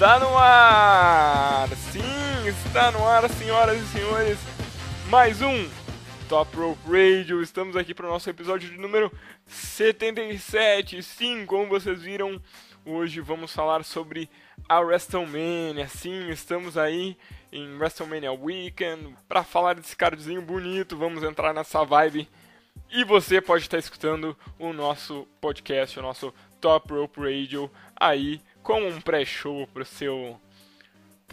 [0.00, 1.68] Está no ar!
[1.92, 4.38] Sim, está no ar, senhoras e senhores.
[5.10, 5.68] Mais um
[6.26, 7.42] Top Rope Radio.
[7.42, 9.12] Estamos aqui para o nosso episódio de número
[9.46, 11.02] 77.
[11.02, 12.40] Sim, como vocês viram,
[12.84, 14.28] hoje vamos falar sobre
[14.68, 15.88] a WrestleMania.
[15.88, 17.16] Sim, estamos aí
[17.52, 20.96] em WrestleMania Weekend para falar desse cardzinho bonito.
[20.96, 22.28] Vamos entrar nessa vibe.
[22.90, 28.86] E você pode estar escutando o nosso podcast, o nosso Top Rope Radio aí como
[28.86, 30.40] um pré-show pro seu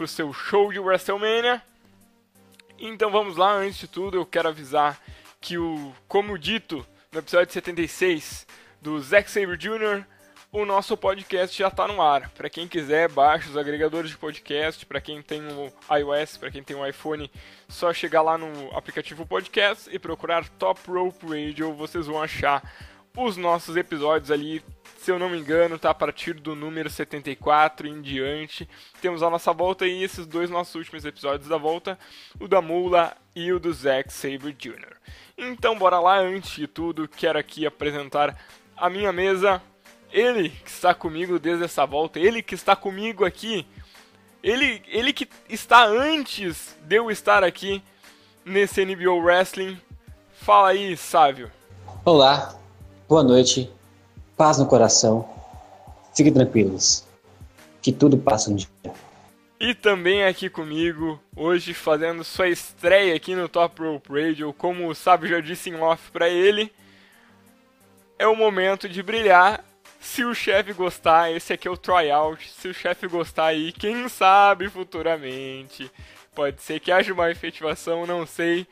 [0.06, 1.60] seu show de WrestleMania.
[2.78, 5.00] Então vamos lá, antes de tudo eu quero avisar
[5.40, 8.46] que o como dito no episódio 76
[8.80, 10.04] do Zack Sabre Jr.,
[10.50, 12.30] o nosso podcast já está no ar.
[12.30, 14.84] Para quem quiser, baixe os agregadores de podcast.
[14.86, 17.30] Para quem tem o iOS, para quem tem o iPhone,
[17.68, 21.74] só chegar lá no aplicativo podcast e procurar Top Rope Radio.
[21.74, 22.62] Vocês vão achar
[23.16, 24.62] os nossos episódios ali
[24.98, 28.68] se eu não me engano, tá a partir do número 74 em diante.
[29.00, 31.98] Temos a nossa volta e esses dois nossos últimos episódios da volta,
[32.38, 34.96] o da Mula e o do Zack Sabre Jr.
[35.36, 38.36] Então, bora lá, antes de tudo, quero aqui apresentar
[38.76, 39.62] a minha mesa.
[40.12, 43.66] Ele que está comigo desde essa volta, ele que está comigo aqui,
[44.42, 47.82] ele, ele que está antes de eu estar aqui
[48.44, 49.78] nesse NBO Wrestling.
[50.32, 51.50] Fala aí, Sávio.
[52.04, 52.54] Olá,
[53.08, 53.70] boa noite,
[54.36, 55.28] paz no coração.
[56.14, 57.04] Fiquem tranquilos,
[57.82, 58.68] que tudo passa um dia.
[59.60, 64.94] E também aqui comigo, hoje fazendo sua estreia aqui no Top Rope Radio, como o
[64.94, 66.72] Sábio já disse em off pra ele,
[68.18, 69.64] é o momento de brilhar.
[70.08, 72.50] Se o chefe gostar, esse aqui é o tryout.
[72.50, 75.88] Se o chefe gostar aí, quem sabe futuramente.
[76.34, 78.66] Pode ser que haja uma efetivação, não sei.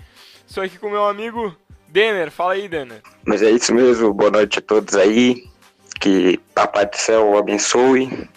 [0.49, 1.55] Estou aqui com meu amigo
[1.89, 2.31] Denner.
[2.31, 3.03] Fala aí, Denner.
[3.25, 5.47] Mas é isso mesmo, boa noite a todos aí
[6.01, 8.29] que Papai do Céu abençoe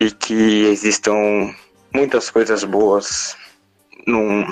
[0.00, 1.54] e que existam
[1.94, 3.36] muitas coisas boas
[4.06, 4.44] num,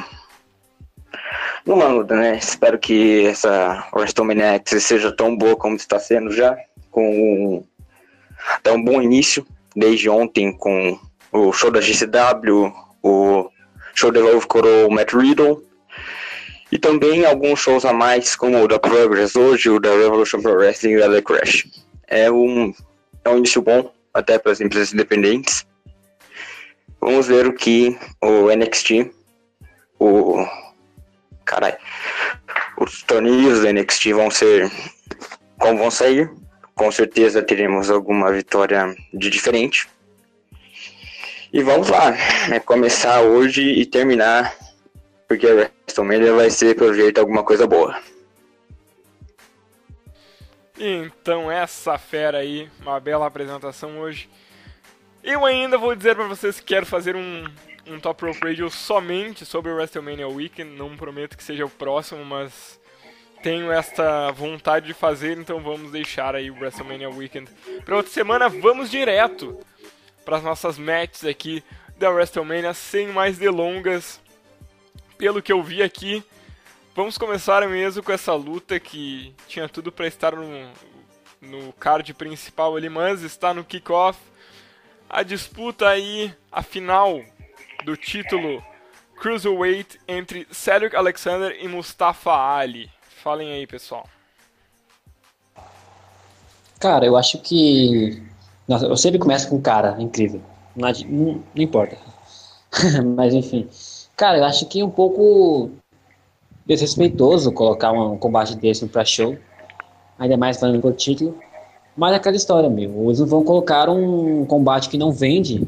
[1.66, 2.38] numa luta, né?
[2.38, 6.56] Espero que essa WrestleMania X seja tão boa como está sendo já,
[6.94, 7.64] com
[8.54, 9.44] até um bom início,
[9.74, 10.98] desde ontem com
[11.32, 12.72] o show da GCW,
[13.02, 13.50] o
[13.94, 15.62] show de Love Coroa Matt Riddle,
[16.70, 20.54] e também alguns shows a mais, como o da Progress hoje, o da Revolution Pro
[20.54, 21.66] Wrestling e o The Crash.
[22.06, 22.72] É um,
[23.24, 25.66] é um início bom, até para as empresas independentes.
[27.00, 29.10] Vamos ver o que o NXT,
[29.98, 30.46] o.
[31.44, 31.76] Caralho.
[32.78, 34.70] Os torneios do NXT vão ser.
[35.58, 36.30] Como vão sair.
[36.74, 39.88] Com certeza teremos alguma vitória de diferente.
[41.52, 42.14] E vamos lá,
[42.52, 44.52] é começar hoje e terminar
[45.28, 47.98] porque a WrestleMania vai ser, pelo jeito, alguma coisa boa.
[50.78, 54.28] Então, essa fera aí, uma bela apresentação hoje.
[55.22, 57.44] Eu ainda vou dizer para vocês que quero fazer um,
[57.86, 60.76] um Top Rope Radio somente sobre o WrestleMania Weekend.
[60.76, 62.78] Não prometo que seja o próximo, mas
[63.44, 67.50] tenho esta vontade de fazer, então vamos deixar aí o WrestleMania Weekend
[67.84, 68.48] para outra semana.
[68.48, 69.60] Vamos direto
[70.24, 71.62] para as nossas matches aqui
[71.98, 74.18] da WrestleMania, sem mais delongas
[75.18, 76.24] pelo que eu vi aqui,
[76.96, 80.70] vamos começar mesmo com essa luta que tinha tudo para estar no,
[81.42, 84.18] no card principal ali, mas está no kickoff.
[85.06, 87.22] A disputa aí, a final
[87.84, 88.64] do título
[89.16, 92.93] Cruiserweight entre Cedric Alexander e Mustafa Ali.
[93.24, 94.04] Falem aí, pessoal.
[96.78, 98.22] Cara, eu acho que.
[98.68, 100.42] Nossa, eu sempre começo com cara, incrível.
[100.76, 101.96] Não, não, não importa.
[103.16, 103.66] Mas enfim.
[104.14, 105.70] Cara, eu acho que é um pouco
[106.66, 109.38] desrespeitoso colocar um combate desse no pré-show,
[110.18, 111.38] ainda mais falando por título.
[111.96, 113.04] Mas é aquela história, meu.
[113.06, 115.66] Eles não vão colocar um combate que não vende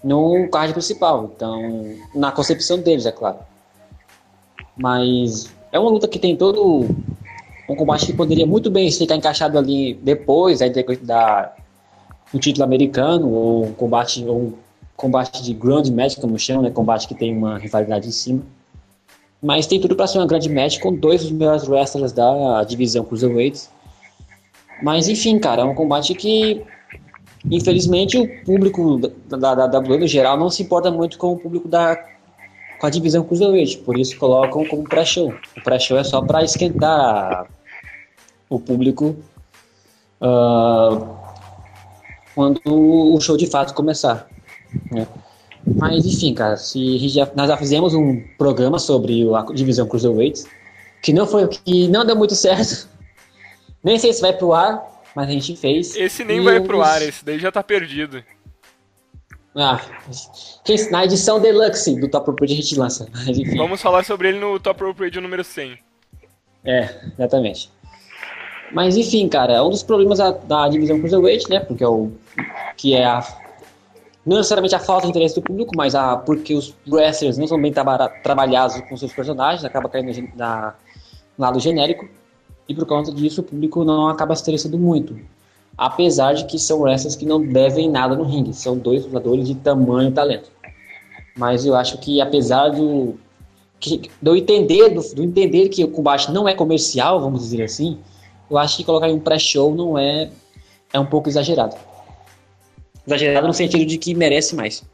[0.00, 1.24] no card principal.
[1.34, 3.38] Então, na concepção deles, é claro.
[4.76, 6.88] Mas é uma luta que tem todo
[7.68, 10.70] um combate que poderia muito bem ficar encaixado ali depois aí
[11.02, 11.52] da
[12.32, 14.52] um título americano ou um combate ou um
[14.96, 16.70] combate de grande match, como chamam, né?
[16.70, 18.42] Combate que tem uma rivalidade em cima.
[19.42, 23.04] Mas tem tudo para ser uma grande match com dois dos melhores wrestlers da divisão
[23.04, 23.68] Cruiserweights.
[24.80, 26.62] Mas enfim, cara, é um combate que
[27.50, 31.36] infelizmente o público da, da, da WWE no geral não se importa muito com o
[31.36, 32.13] público da
[32.84, 35.32] com a divisão Cruiserweight, por isso colocam como pré-show.
[35.56, 37.46] O pré-show é só para esquentar
[38.50, 39.16] o público
[40.20, 41.16] uh,
[42.34, 44.28] quando o show de fato começar.
[44.92, 45.08] Né?
[45.66, 50.44] Mas enfim, cara, se já, nós já fizemos um programa sobre a divisão Cruiserweight,
[51.02, 52.86] que não foi que não deu muito certo.
[53.82, 54.82] Nem sei se vai pro ar,
[55.16, 55.96] mas a gente fez.
[55.96, 58.22] Esse nem vai pro ar, esse daí já tá perdido.
[59.56, 59.80] Ah,
[60.90, 63.06] na edição deluxe do Top Rope a gente lança.
[63.56, 65.78] Vamos falar sobre ele no Top Rope Radio número 100.
[66.64, 67.70] É, exatamente.
[68.72, 72.10] Mas enfim, cara, um dos problemas da, da divisão Cruiserweight, né, porque é o
[72.76, 73.22] que é a
[74.26, 77.60] não necessariamente a falta de interesse do público, mas a porque os wrestlers não são
[77.60, 80.74] bem traba trabalhados com seus personagens, acaba caindo na,
[81.36, 82.08] no lado genérico,
[82.66, 85.18] e por conta disso o público não acaba se interessando muito.
[85.76, 89.54] Apesar de que são wrestlers que não devem nada no ringue, são dois lutadores de
[89.56, 90.50] tamanho e talento.
[91.36, 93.14] Mas eu acho que apesar do
[93.80, 97.98] que, do entender do, do entender que o combate não é comercial, vamos dizer assim,
[98.48, 100.30] eu acho que colocar em um pré-show não é
[100.92, 101.76] é um pouco exagerado.
[103.04, 104.84] Exagerado no sentido de que merece mais.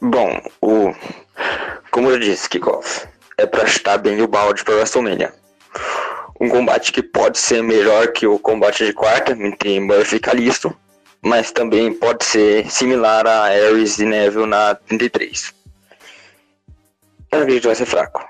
[0.00, 0.92] Bom, o
[1.90, 3.06] como eu disse, Kickoff
[3.36, 5.34] é pra chutar bem o balde pra WrestleMania.
[6.42, 10.76] Um combate que pode ser melhor que o combate de quarta entre Murphy e Kalisto,
[11.22, 15.54] mas também pode ser similar a Ares e Neville na 33.
[17.30, 18.28] Eu acredito que vai ser fraco,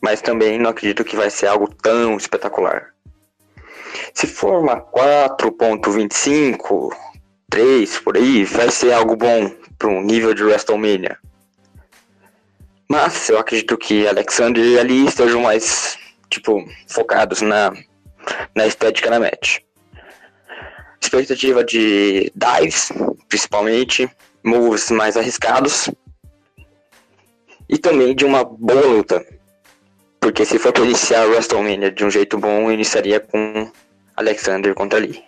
[0.00, 2.94] mas também não acredito que vai ser algo tão espetacular.
[4.14, 6.96] Se for uma 4.25,
[7.50, 11.18] 3 por aí, vai ser algo bom para um nível de WrestleMania.
[12.88, 15.98] Mas eu acredito que Alexander e Ali estejam mais,
[16.30, 17.72] tipo, focados na,
[18.54, 19.58] na estética da match.
[21.00, 22.90] Expectativa de dives,
[23.28, 24.10] principalmente,
[24.42, 25.90] moves mais arriscados.
[27.68, 29.24] E também de uma boa luta.
[30.20, 33.70] Porque se for iniciar WrestleMania de um jeito bom, iniciaria com
[34.16, 35.22] Alexander contra Ali.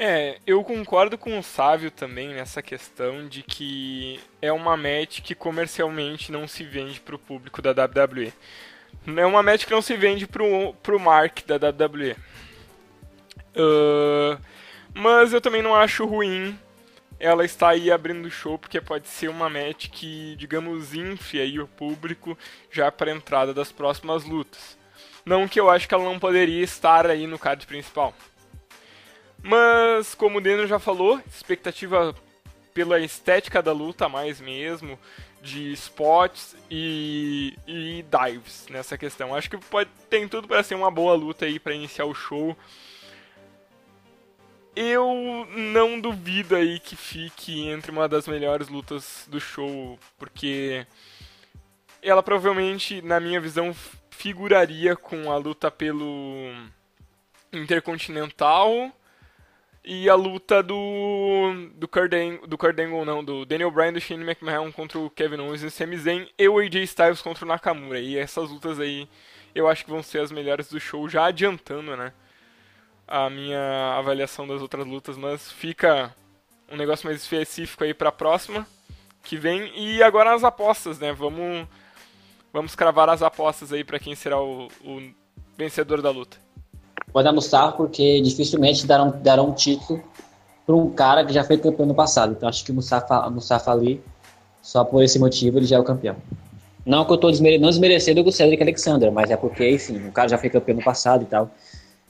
[0.00, 5.34] É, eu concordo com o Sávio também nessa questão de que é uma match que
[5.34, 8.32] comercialmente não se vende para o público da WWE.
[9.16, 12.12] É uma match que não se vende pro, pro Mark da WWE.
[13.56, 14.40] Uh,
[14.94, 16.56] mas eu também não acho ruim
[17.18, 21.58] ela estar aí abrindo o show, porque pode ser uma match que, digamos, infle aí
[21.58, 22.38] o público
[22.70, 24.78] já para a entrada das próximas lutas.
[25.26, 28.14] Não que eu acho que ela não poderia estar aí no card principal.
[29.42, 32.14] Mas, como o Deno já falou, expectativa
[32.74, 34.98] pela estética da luta mais mesmo,
[35.42, 39.34] de spots e, e dives nessa questão.
[39.34, 42.56] Acho que pode, tem tudo para ser uma boa luta aí para iniciar o show.
[44.76, 50.86] Eu não duvido aí que fique entre uma das melhores lutas do show, porque
[52.00, 53.74] ela provavelmente, na minha visão,
[54.10, 56.52] figuraria com a luta pelo
[57.52, 58.92] Intercontinental
[59.90, 64.70] e a luta do do Ang, do Angle, não, do Daniel Bryan do Shane McMahon
[64.70, 67.98] contra o Kevin Owens e Sami Zayn e o AJ Styles contra o Nakamura.
[67.98, 69.08] E essas lutas aí
[69.54, 72.12] eu acho que vão ser as melhores do show, já adiantando, né?
[73.06, 76.14] A minha avaliação das outras lutas, mas fica
[76.70, 78.66] um negócio mais específico aí pra próxima
[79.22, 79.72] que vem.
[79.74, 81.14] E agora as apostas, né?
[81.14, 81.66] Vamos,
[82.52, 85.14] vamos cravar as apostas aí para quem será o, o
[85.56, 86.47] vencedor da luta
[87.22, 90.00] pode Mustafa porque dificilmente darão, darão um título
[90.64, 92.32] para um cara que já foi campeão no passado.
[92.36, 94.00] Então acho que o Mustafa, Mustafa ali,
[94.62, 96.16] só por esse motivo, ele já é o campeão.
[96.86, 100.12] Não que eu estou desmere não desmerecendo o Cedric Alexander, mas é porque, enfim, o
[100.12, 101.50] cara já foi campeão no passado e tal.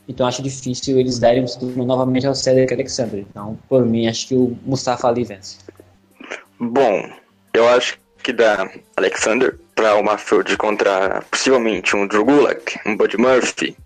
[0.07, 3.25] Então acho difícil eles darem um título novamente ao Cedric Alexander.
[3.31, 5.59] Então, por mim, acho que o Mustafa ali vence.
[6.61, 7.09] Bom,
[7.55, 13.17] eu acho que dá Alexander para uma field contra possivelmente um Drew Gulak, um Bud
[13.17, 13.77] Murphy,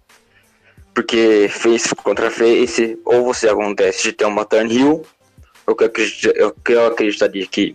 [0.95, 5.03] porque face contra face, ou você acontece de ter uma turn heel,
[5.67, 7.75] o que eu, acredito, que eu acreditaria que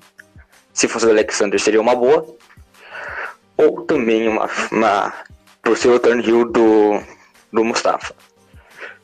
[0.74, 2.26] se fosse o Alexander seria uma boa,
[3.58, 5.14] ou também uma, uma
[5.64, 7.02] possível heel do,
[7.52, 8.14] do Mustafa.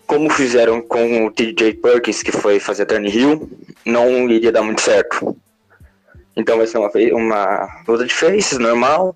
[0.05, 3.50] Como fizeram com o TJ Perkins, que foi fazer turn heel,
[3.86, 5.36] não iria dar muito certo.
[6.36, 9.15] Então vai ser uma, uma luta de faces normal.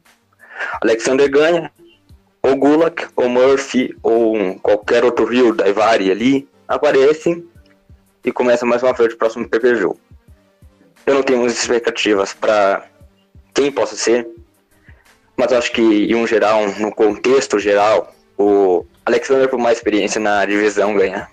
[0.82, 1.72] Alexander ganha,
[2.52, 7.46] o Gulak, o Murphy ou qualquer outro rio da Ivari ali aparecem
[8.24, 9.94] e começa mais uma vez o próximo PPV.
[11.06, 12.88] Eu não tenho muitas expectativas para
[13.54, 14.28] quem possa ser,
[15.36, 20.46] mas acho que em um geral, no contexto geral, o Alexander por mais experiência na
[20.46, 21.30] divisão ganha.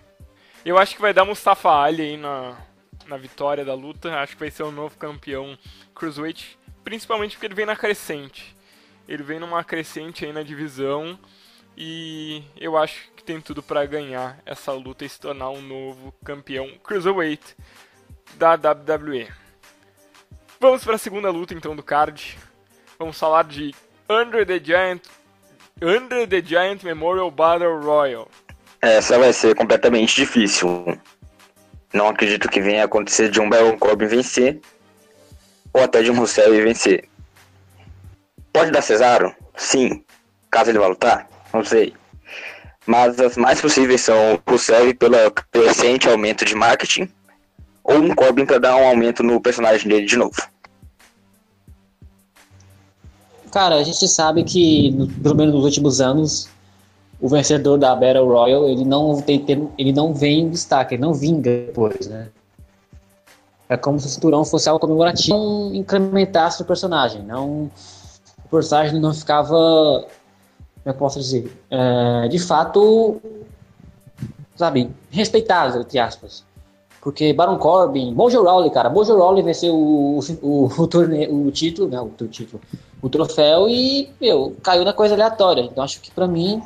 [0.64, 2.56] Eu acho que vai dar Mustafa Ali aí na,
[3.06, 4.12] na vitória da luta.
[4.14, 5.58] Acho que vai ser o novo campeão
[5.94, 8.54] Cruiserweight, principalmente porque ele vem na crescente.
[9.08, 11.18] Ele vem numa crescente aí na divisão
[11.76, 16.14] e eu acho que tem tudo para ganhar essa luta e se tornar um novo
[16.24, 17.56] campeão cruiserweight
[18.36, 19.28] da WWE.
[20.60, 22.38] Vamos para a segunda luta então do card.
[22.98, 23.74] Vamos falar de
[24.08, 25.02] Under the Giant
[25.82, 28.28] Under the Giant Memorial Battle Royal.
[28.80, 30.68] Essa vai ser completamente difícil.
[31.92, 34.60] Não acredito que venha acontecer de um Baron Corbin vencer
[35.72, 37.08] ou até de um Rusev vencer.
[38.54, 39.34] Pode dar Cesaro?
[39.56, 40.04] Sim.
[40.48, 41.28] Caso ele vá lutar?
[41.52, 41.92] Não sei.
[42.86, 45.16] Mas as mais possíveis são o Rusev pelo
[45.50, 47.08] crescente aumento de marketing
[47.82, 50.40] ou um Corbin para dar um aumento no personagem dele de novo.
[53.50, 56.48] Cara, a gente sabe que, pelo menos nos últimos anos,
[57.20, 59.44] o vencedor da Battle Royal, ele não, tem,
[59.76, 62.28] ele não vem em destaque, ele não vinga depois, né?
[63.68, 67.70] É como se o cinturão fosse algo comemorativo, não incrementasse o personagem, não,
[68.54, 70.06] personagem não ficava,
[70.84, 73.20] é eu posso dizer, é, de fato,
[74.56, 76.44] sabe, respeitado, entre aspas.
[77.00, 81.88] Porque Baron Corbin, Mojo Rawley, cara, Mojo Rawley venceu o, o, o, torneio, o título,
[81.88, 82.62] né, o, título,
[83.02, 85.62] o troféu e, meu, caiu na coisa aleatória.
[85.62, 86.62] Então acho que para mim,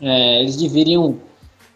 [0.00, 1.16] é, eles deveriam,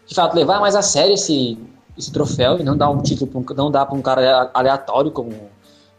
[0.05, 1.57] de fato, levar mais a sério esse,
[1.97, 5.31] esse troféu e não dar um título, não dar para um cara aleatório como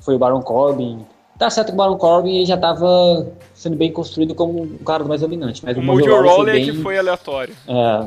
[0.01, 1.07] foi o Baron Corbin.
[1.43, 5.23] Tá certo que o Baron Corbin já estava sendo bem construído como um cara mais
[5.23, 7.53] dominante, mas o, o Mojo Rawley é bem, que foi aleatório.
[7.67, 8.07] É,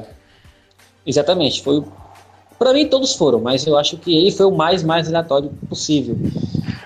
[1.05, 1.83] exatamente, foi
[2.57, 6.17] para mim todos foram, mas eu acho que ele foi o mais mais aleatório possível.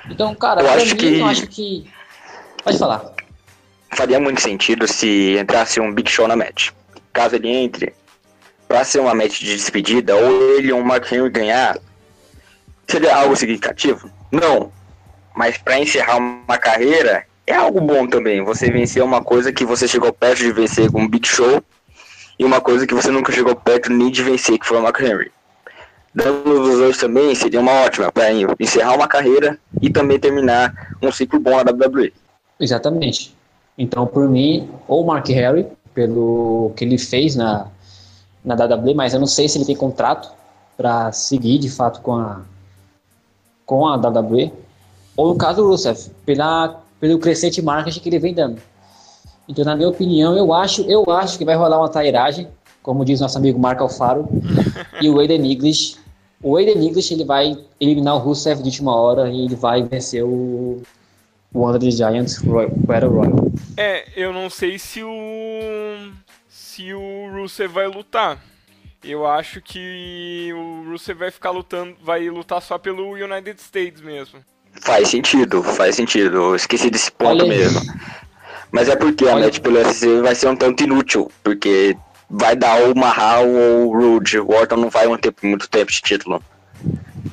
[0.10, 1.20] Então, cara, eu acho mim, que...
[1.20, 1.86] eu acho que
[2.64, 3.14] pode falar.
[3.96, 6.72] Faria muito sentido se entrasse um Big Show na match.
[7.14, 7.94] Caso ele entre,
[8.68, 11.78] para ser uma match de despedida, ou ele ou o Mark Henry ganhar,
[12.88, 14.10] seria algo significativo?
[14.32, 14.79] Não.
[15.40, 18.44] Mas para encerrar uma carreira, é algo bom também.
[18.44, 21.64] Você vencer uma coisa que você chegou perto de vencer com um Big Show
[22.38, 25.00] e uma coisa que você nunca chegou perto nem de vencer, que foi o Mark
[25.00, 25.32] Henry
[26.14, 31.12] dando os dois também seria uma ótima para encerrar uma carreira e também terminar um
[31.12, 32.14] ciclo bom na WWE.
[32.60, 33.36] Exatamente.
[33.78, 37.68] Então, por mim, ou Mark Henry, pelo que ele fez na,
[38.44, 40.32] na WWE, mas eu não sei se ele tem contrato
[40.76, 42.42] para seguir de fato com a
[43.66, 44.52] com a WWE,
[45.20, 48.62] ou no caso do Rusev, pela, pelo crescente marketing que ele vem dando.
[49.50, 52.48] Então, na minha opinião, eu acho, eu acho que vai rolar uma tairagem,
[52.82, 54.30] como diz nosso amigo Marco Alfaro,
[55.02, 55.98] e o Aiden English
[56.42, 60.24] o Aiden English ele vai eliminar o Rusev de última hora e ele vai vencer
[60.24, 60.82] o,
[61.54, 63.52] o Under the Giants Roy, Battle Royal.
[63.76, 65.10] É, eu não sei se o
[66.48, 68.42] se o Rusev vai lutar.
[69.04, 74.40] Eu acho que o Rusev vai ficar lutando, vai lutar só pelo United States mesmo.
[74.82, 76.38] Faz sentido, faz sentido.
[76.38, 77.82] Eu esqueci desse ponto Olha mesmo.
[78.72, 79.34] Mas é porque Olha.
[79.34, 81.98] a match pelo SC vai ser um tanto inútil, porque
[82.30, 84.40] vai dar o Mahal ou o Rude.
[84.40, 86.42] O Orton não vai manter por muito tempo de título.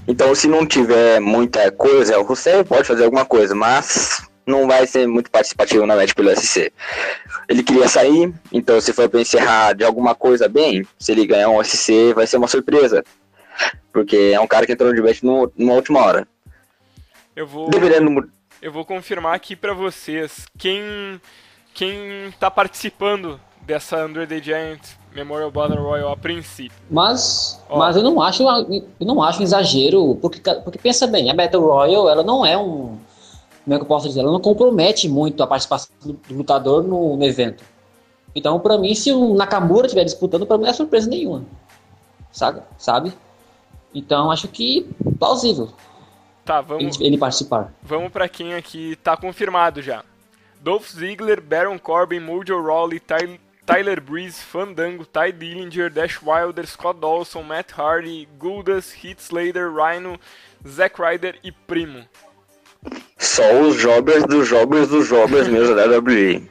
[0.09, 4.87] Então, se não tiver muita coisa, o Rusev pode fazer alguma coisa, mas não vai
[4.87, 6.73] ser muito participativo na match pelo SC.
[7.49, 11.49] Ele queria sair, então se for para encerrar de alguma coisa bem, se ele ganhar
[11.49, 13.05] um SC, vai ser uma surpresa.
[13.93, 16.28] Porque é um cara que entrou no debate no, numa última hora.
[17.37, 17.69] Eu vou,
[18.62, 21.21] eu vou confirmar aqui para vocês quem
[21.75, 24.81] quem tá participando dessa Under the Giant
[25.14, 26.78] Memorial Battle Royal a princípio.
[26.90, 31.35] Mas, mas eu não acho, eu não acho um exagero, porque, porque pensa bem, a
[31.35, 32.99] Battle Royal ela não é um,
[33.66, 36.85] como é que eu posso dizer, ela não compromete muito a participação do, do lutador
[36.85, 37.62] no, no, evento.
[38.35, 41.45] Então, para mim, se o Nakamura estiver disputando, para mim não é surpresa nenhuma,
[42.33, 42.62] sabe?
[42.78, 43.12] Sabe?
[43.95, 44.88] Então, acho que
[45.19, 45.69] plausível.
[46.46, 46.98] Tá, vamos.
[47.00, 47.74] Ele, ele participar.
[47.82, 50.04] Vamos para quem aqui tá confirmado já.
[50.60, 57.00] Dolph Ziggler, Baron Corbin, Mojo Rawley, Tyler Tyler Breeze, Fandango, Ty Dillinger, Dash Wilder, Scott
[57.00, 60.20] Dawson, Matt Hardy, Gouldas, Heath Slater, Rhino,
[60.66, 62.04] Zack Ryder e Primo.
[63.18, 66.48] Só os jobbers dos jobbers dos jobbers mesmo da WWE.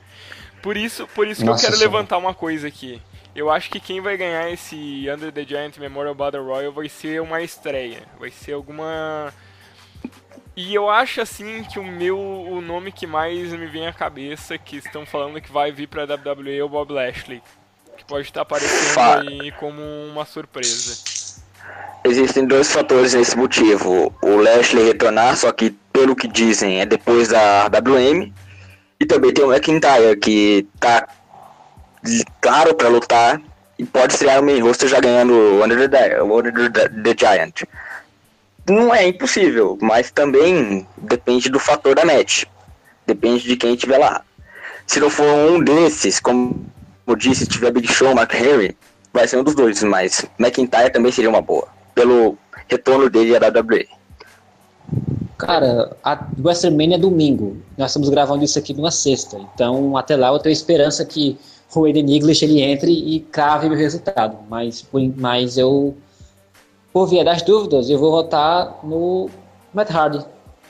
[0.61, 3.01] Por isso, por isso que eu quero levantar uma coisa aqui.
[3.33, 7.21] Eu acho que quem vai ganhar esse Under the Giant Memorial Battle Royal vai ser
[7.21, 8.03] uma estreia.
[8.19, 9.33] Vai ser alguma
[10.55, 14.57] e eu acho assim que o meu o nome que mais me vem à cabeça
[14.57, 17.41] que estão falando que vai vir para a WWE é o Bob Lashley,
[17.97, 21.03] que pode estar aparecendo aí como uma surpresa.
[22.05, 24.15] Existem dois fatores nesse motivo.
[24.21, 28.31] O Lashley retornar, só que pelo que dizem é depois da WM,
[28.99, 31.07] e também tem o McIntyre que tá
[32.39, 33.41] claro para lutar
[33.77, 37.63] e pode estrear o main roster já ganhando o Under the, Under the Giant
[38.67, 42.45] não é impossível, mas também depende do fator da match.
[43.05, 44.23] Depende de quem estiver lá.
[44.87, 46.65] Se não for um desses, como
[47.05, 48.75] eu disse, se tiver Big Show, Mark Henry,
[49.13, 53.39] vai ser um dos dois, mas McIntyre também seria uma boa, pelo retorno dele à
[53.39, 53.87] WWE.
[55.37, 57.57] Cara, a WrestleMania é domingo.
[57.77, 59.37] Nós estamos gravando isso aqui numa sexta.
[59.53, 61.37] Então, até lá eu tenho esperança que
[61.75, 64.37] o Aiden English ele entre e crave o resultado.
[64.49, 65.95] Mas, mas eu,
[66.95, 69.29] por via das dúvidas, eu vou votar no
[69.73, 70.25] Matt Hardy.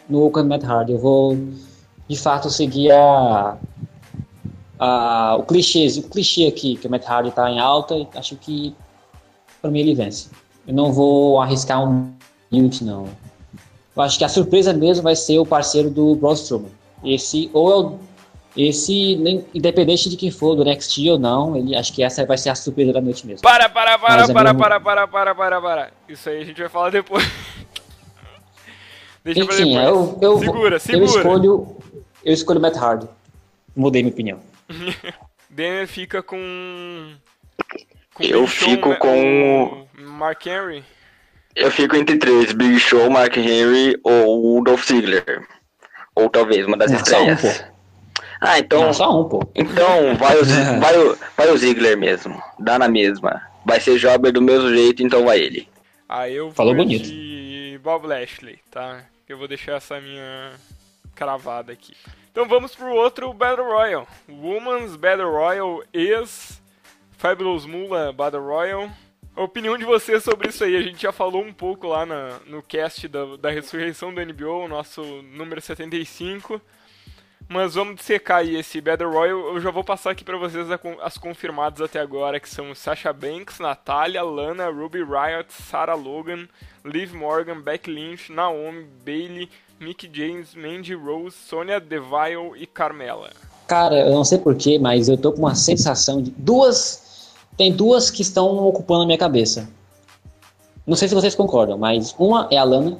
[0.09, 0.93] No Oakland Matt Hardy.
[0.93, 1.37] Eu vou,
[2.09, 3.55] de fato, seguir a,
[4.79, 7.95] a, o, clichê, o clichê aqui, que o Matt Hardy está em alta.
[7.95, 8.75] E acho que,
[9.61, 10.31] para mim, ele vence.
[10.65, 12.11] Eu não vou arriscar um
[12.51, 13.05] Newt, não.
[13.95, 16.71] Eu acho que a surpresa mesmo vai ser o parceiro do Braun Strowman.
[17.03, 17.99] Esse, ou é o,
[18.55, 19.13] esse,
[19.53, 22.55] independente de quem for, do NXT ou não, ele, acho que essa vai ser a
[22.55, 23.41] surpresa da noite mesmo.
[23.41, 25.91] Para, para, para, Mas para, é para, para, para, para, para.
[26.07, 27.23] Isso aí a gente vai falar depois.
[29.23, 31.03] Deixa Enfim, eu, eu, segura, segura.
[31.03, 31.77] Eu escolho,
[32.23, 33.07] eu escolho Matt Hardy.
[33.75, 34.39] Mudei minha opinião.
[35.49, 37.13] Denner fica com...
[38.13, 39.87] com eu fico Show, com...
[39.97, 40.83] Mark Henry.
[41.55, 45.47] Eu fico entre três, Big Show, Mark Henry ou Dolph Ziggler.
[46.13, 47.41] Ou talvez uma das estreias.
[47.41, 47.74] Só um,
[48.45, 48.83] ah, então.
[48.83, 49.41] Não, só um, pô.
[49.55, 50.45] Então vai o,
[50.79, 52.41] vai, o, vai o Ziggler mesmo.
[52.59, 53.41] Dá na mesma.
[53.65, 55.67] Vai ser Jobber do mesmo jeito, então vai ele.
[56.07, 57.03] Ah, eu vou Falou bonito.
[57.03, 59.03] de Bob Lashley, tá?
[59.27, 60.51] Eu vou deixar essa minha
[61.15, 61.93] cravada aqui.
[62.31, 64.07] Então vamos pro outro Battle Royal.
[64.29, 66.61] Women's Battle Royal ex
[67.17, 68.89] Fabulous Mula Battle Royal.
[69.35, 72.39] A opinião de vocês sobre isso aí, a gente já falou um pouco lá na,
[72.45, 76.61] no cast da, da ressurreição do NBO, nosso número 75.
[77.47, 79.55] Mas vamos dissecar aí esse Battle Royale.
[79.55, 80.67] Eu já vou passar aqui para vocês
[81.01, 86.47] as confirmadas até agora, que são Sasha Banks, Natalia, Lana, Ruby Riot, Sarah Logan,
[86.83, 89.49] Liv Morgan, Beck Lynch, Naomi, Bailey,
[89.79, 93.29] Mickey James, Mandy Rose, Sonya Deville e Carmela.
[93.67, 97.05] Cara, eu não sei porquê, mas eu tô com uma sensação de duas
[97.57, 99.69] tem duas que estão ocupando a minha cabeça.
[100.85, 102.97] Não sei se vocês concordam, mas uma é a Lana,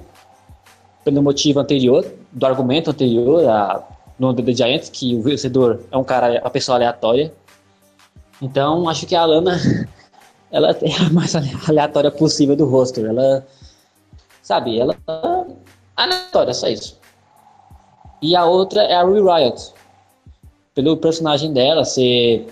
[1.04, 3.84] pelo motivo anterior, do argumento anterior a,
[4.18, 7.34] no The Giants, que o vencedor é um cara, uma pessoa aleatória.
[8.42, 9.60] Então, acho que a Lana
[10.52, 11.36] ela é a mais
[11.68, 13.06] aleatória possível do roster.
[13.06, 13.46] Ela,
[14.42, 15.46] sabe, ela é
[15.96, 17.00] aleatória, só isso.
[18.22, 19.74] E a outra é a Ruby Riot.
[20.74, 22.48] Pelo personagem dela ser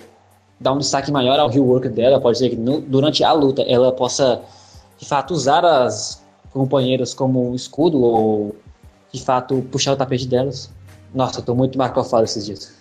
[0.60, 3.62] dar um destaque maior ao heel work dela, pode ser que no, durante a luta
[3.62, 4.40] ela possa,
[4.98, 6.22] de fato, usar as
[6.52, 8.56] companheiras como escudo ou,
[9.12, 10.70] de fato, puxar o tapete delas.
[11.14, 12.72] Nossa, eu tô muito marcofado esses dias.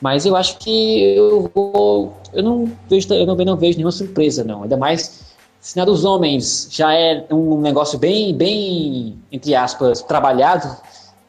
[0.00, 2.12] Mas eu acho que eu vou.
[2.32, 4.64] Eu não vejo, eu não, não vejo nenhuma surpresa, não.
[4.64, 10.76] Ainda mais se na dos homens já é um negócio bem, bem, entre aspas, trabalhado,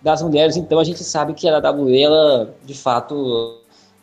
[0.01, 3.57] das mulheres, então a gente sabe que a WWE, ela, de fato,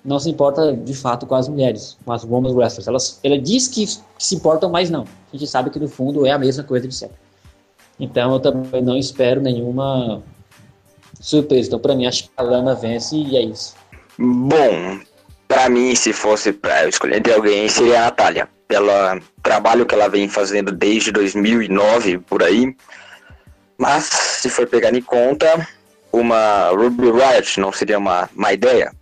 [0.05, 2.89] não se importa de fato com as mulheres, com as women wrestlers.
[2.89, 3.87] Elas, ela diz que
[4.19, 5.03] se importam, mas não.
[5.03, 7.17] A gente sabe que no fundo é a mesma coisa de sempre.
[7.99, 10.21] Então eu também não espero nenhuma
[11.25, 11.69] surpresa.
[11.69, 13.75] Então para mim acho que a Lana vence e é isso.
[14.19, 15.01] Bom,
[15.49, 18.49] para mim se fosse para escolher de alguém seria a Natália.
[18.67, 22.75] Pelo trabalho que ela vem fazendo desde 2009 por aí.
[23.77, 25.69] Mas se for pegar em conta,
[26.13, 28.93] uma Ruby Riot não seria uma má ideia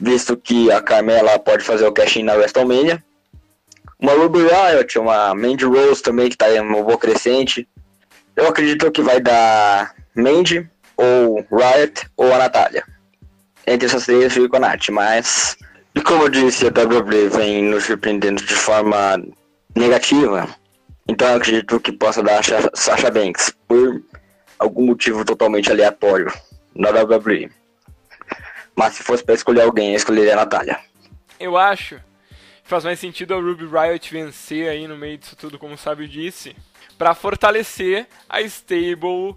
[0.00, 3.02] visto que a Carmela pode fazer o cash na WrestleMania.
[3.98, 7.66] Uma Ruby Riot, uma Mandy Rose também, que está em uma boa crescente.
[8.34, 12.84] Eu acredito que vai dar Mandy, ou Riot, ou a Natália.
[13.66, 15.56] Entre essas três eu fico a Nath, mas...
[15.94, 19.22] E como eu disse, a WWE vem nos surpreendendo de forma
[19.74, 20.46] negativa.
[21.08, 24.02] Então eu acredito que possa dar a Sasha Banks, por
[24.58, 26.32] algum motivo totalmente aleatório,
[26.74, 27.50] na WWE.
[28.74, 30.78] Mas se fosse para escolher alguém, eu escolheria a Natália.
[31.40, 31.98] Eu acho
[32.66, 36.06] faz mais sentido a Ruby Riot vencer aí no meio disso tudo, como o Sábio
[36.08, 36.54] disse,
[36.98, 39.36] para fortalecer a stable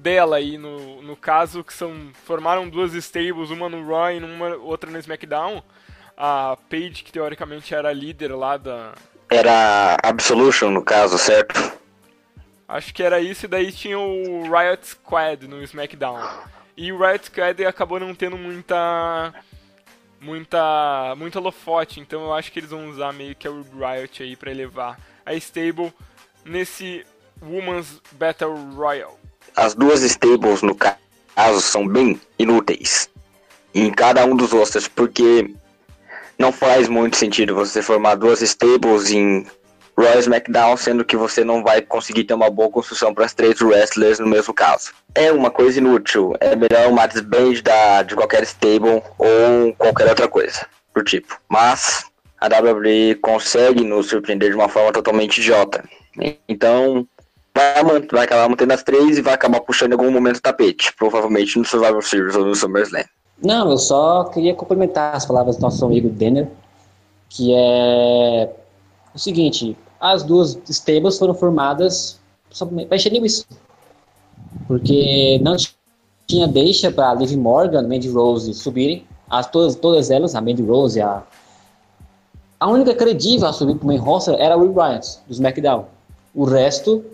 [0.00, 4.56] dela aí, no, no caso que são formaram duas stables, uma no Raw e uma,
[4.56, 5.62] outra no SmackDown.
[6.16, 8.92] A Paige, que teoricamente era líder lá da...
[9.30, 11.72] Era Absolution, no caso, certo?
[12.68, 16.20] Acho que era isso, e daí tinha o Riot Squad no SmackDown.
[16.76, 19.32] E o Riot Squad acabou não tendo muita.
[20.20, 21.14] muita.
[21.16, 24.50] muita holofote, então eu acho que eles vão usar meio que a Riot aí pra
[24.50, 25.92] elevar a stable
[26.44, 27.04] nesse
[27.42, 29.19] Women's Battle Royale.
[29.60, 33.10] As duas stables, no caso, são bem inúteis
[33.74, 35.54] em cada um dos rosters, porque
[36.38, 39.46] não faz muito sentido você formar duas stables em
[39.94, 43.60] Royal SmackDown, sendo que você não vai conseguir ter uma boa construção para as três
[43.60, 44.92] wrestlers no mesmo caso.
[45.14, 46.32] É uma coisa inútil.
[46.40, 51.38] É melhor uma disband da, de qualquer stable ou qualquer outra coisa do tipo.
[51.50, 52.06] Mas
[52.40, 55.84] a WWE consegue nos surpreender de uma forma totalmente idiota.
[56.48, 57.06] Então,
[57.82, 60.92] vai, vai acabar mantendo as três e vai acabar puxando em algum momento o tapete,
[60.96, 63.04] provavelmente no Survivor Series ou no SummerSlam.
[63.42, 66.48] Não, eu só queria complementar as palavras do nosso amigo Denner,
[67.28, 68.50] que é
[69.14, 72.18] o seguinte, as duas stables foram formadas
[72.88, 73.44] para encher linguiça.
[74.66, 75.56] Porque não
[76.26, 81.00] tinha deixa para Liv Morgan, Mandy Rose subirem, as, todas, todas elas, a Mandy Rose,
[81.00, 81.22] a,
[82.58, 85.86] a única credível a subir para o main roster era o Will Bryant, do SmackDown.
[86.34, 87.04] O resto,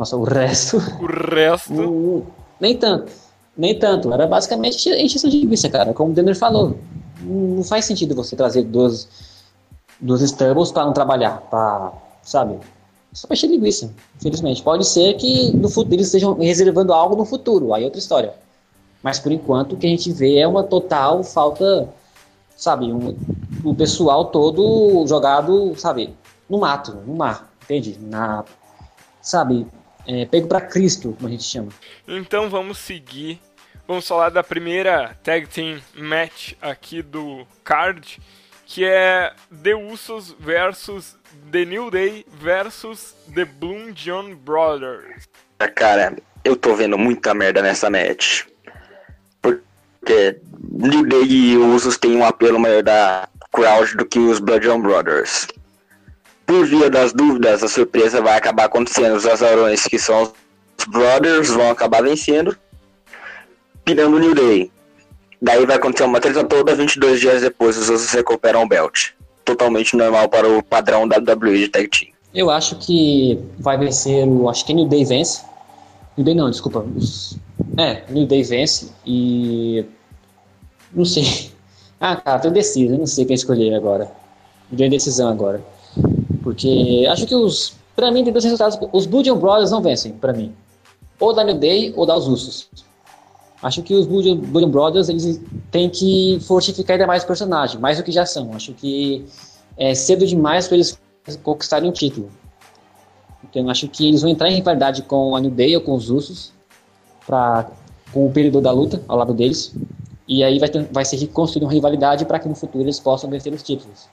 [0.00, 0.78] nossa, o resto...
[0.78, 1.74] O resto...
[1.80, 2.26] O,
[2.58, 3.12] nem tanto,
[3.56, 4.12] nem tanto.
[4.12, 6.76] Era basicamente encheção de linguiça, cara, como o Denner falou.
[7.22, 9.08] Não faz sentido você trazer duas,
[10.00, 12.58] duas Stubbles para não trabalhar, para, sabe,
[13.12, 14.62] só pra encher linguiça, infelizmente.
[14.62, 18.34] Pode ser que no futuro eles estejam reservando algo no futuro, aí é outra história.
[19.02, 21.88] Mas por enquanto o que a gente vê é uma total falta,
[22.56, 23.14] sabe, um,
[23.64, 26.14] o pessoal todo jogado, sabe,
[26.48, 27.98] no mato, no mar, entende?
[28.00, 28.44] Na,
[29.20, 29.66] sabe,
[30.06, 31.68] é, pego para Cristo, como a gente chama.
[32.06, 33.40] Então vamos seguir.
[33.86, 38.20] Vamos falar da primeira tag team match aqui do card,
[38.64, 39.32] que é
[39.62, 41.16] The Usos versus
[41.50, 45.28] The New Day versus The Bloom John Brothers.
[45.74, 48.44] Cara, eu tô vendo muita merda nessa match.
[49.42, 54.66] Porque New Day e Usos têm um apelo maior da crowd do que os Blood
[54.66, 55.48] John Brothers.
[56.50, 59.14] Por via das dúvidas, a surpresa vai acabar acontecendo.
[59.14, 62.56] Os azarões, que são os Brothers, vão acabar vencendo,
[63.84, 64.68] pirando o New Day.
[65.40, 69.10] Daí vai acontecer uma treta toda, 22 dias depois os Usos recuperam o belt
[69.44, 72.10] totalmente normal para o padrão da WWE de Tag Team.
[72.34, 74.26] Eu acho que vai vencer.
[74.48, 75.42] Acho que New Day vence.
[76.16, 76.84] New Day não, desculpa.
[77.78, 79.84] É, New Day vence e.
[80.92, 81.52] Não sei.
[82.02, 84.10] Ah, cara, tô indeciso, não sei quem escolher agora.
[84.70, 85.62] Deu decisão agora.
[86.42, 87.74] Porque acho que os.
[87.94, 88.78] Pra mim tem dois resultados.
[88.92, 90.54] Os Blue Brothers não vencem, pra mim.
[91.18, 92.68] Ou da New Day ou da Os.
[93.62, 98.04] Acho que os Blue Brothers eles têm que fortificar ainda mais o personagem, mais do
[98.04, 98.54] que já são.
[98.54, 99.26] Acho que
[99.76, 100.98] é cedo demais para eles
[101.42, 102.30] conquistarem o título.
[103.44, 106.08] Então acho que eles vão entrar em rivalidade com a New Day ou com os
[106.08, 106.52] Usos,
[107.26, 107.70] pra,
[108.12, 109.74] com o período da luta ao lado deles.
[110.26, 113.28] E aí vai, ter, vai ser reconstruída uma rivalidade para que no futuro eles possam
[113.28, 114.08] vencer os títulos.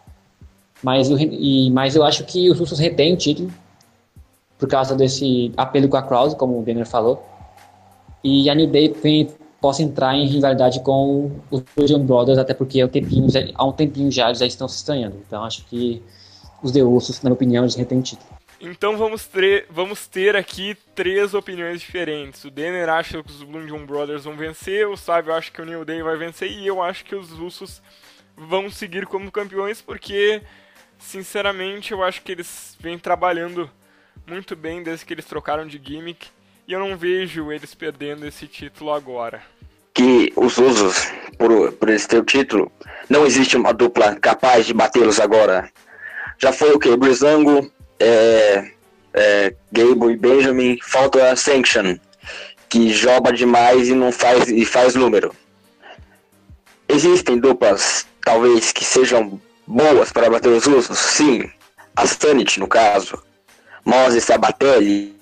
[0.84, 3.52] Mas eu, e, mas eu acho que os Usos retêm o título
[4.58, 7.24] por causa desse apelo com a Krause, como o Denner falou
[8.24, 8.94] e a New Day
[9.62, 13.72] possa entrar em rivalidade com os John Brothers, até porque há um tempinho, há um
[13.72, 15.16] tempinho já eles já estão se estranhando.
[15.26, 16.02] Então acho que
[16.62, 18.28] os The Usos, na minha opinião, eles retêm o título.
[18.60, 22.44] Então vamos ter, vamos ter aqui três opiniões diferentes.
[22.44, 25.66] O Denner acha que os Blue John Brothers vão vencer, o Sábio acha que o
[25.66, 27.82] New Day vai vencer e eu acho que os Usos
[28.36, 30.42] vão seguir como campeões porque,
[31.00, 33.70] sinceramente, eu acho que eles vêm trabalhando
[34.26, 36.28] muito bem desde que eles trocaram de gimmick
[36.68, 39.42] e eu não vejo eles perdendo esse título agora.
[39.94, 42.72] Que os Usos, por, por ter o título,
[43.10, 45.72] não existe uma dupla capaz de batê-los agora.
[46.38, 46.96] Já foi o que?
[46.96, 48.72] Brizango, é,
[49.14, 51.98] é, Gable e Benjamin, falta a Sanction,
[52.70, 55.34] que joga demais e não faz, e faz número.
[56.88, 60.98] Existem duplas, talvez, que sejam boas para bater os usos?
[60.98, 61.52] Sim.
[61.96, 63.22] A Sanity, no caso.
[63.84, 65.18] Moses Sabatelli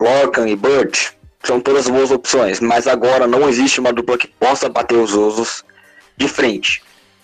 [0.00, 4.68] Lorcan e Burt são todas boas opções, mas agora não existe uma dupla que possa
[4.68, 5.62] bater os Usos
[6.16, 6.82] de frente,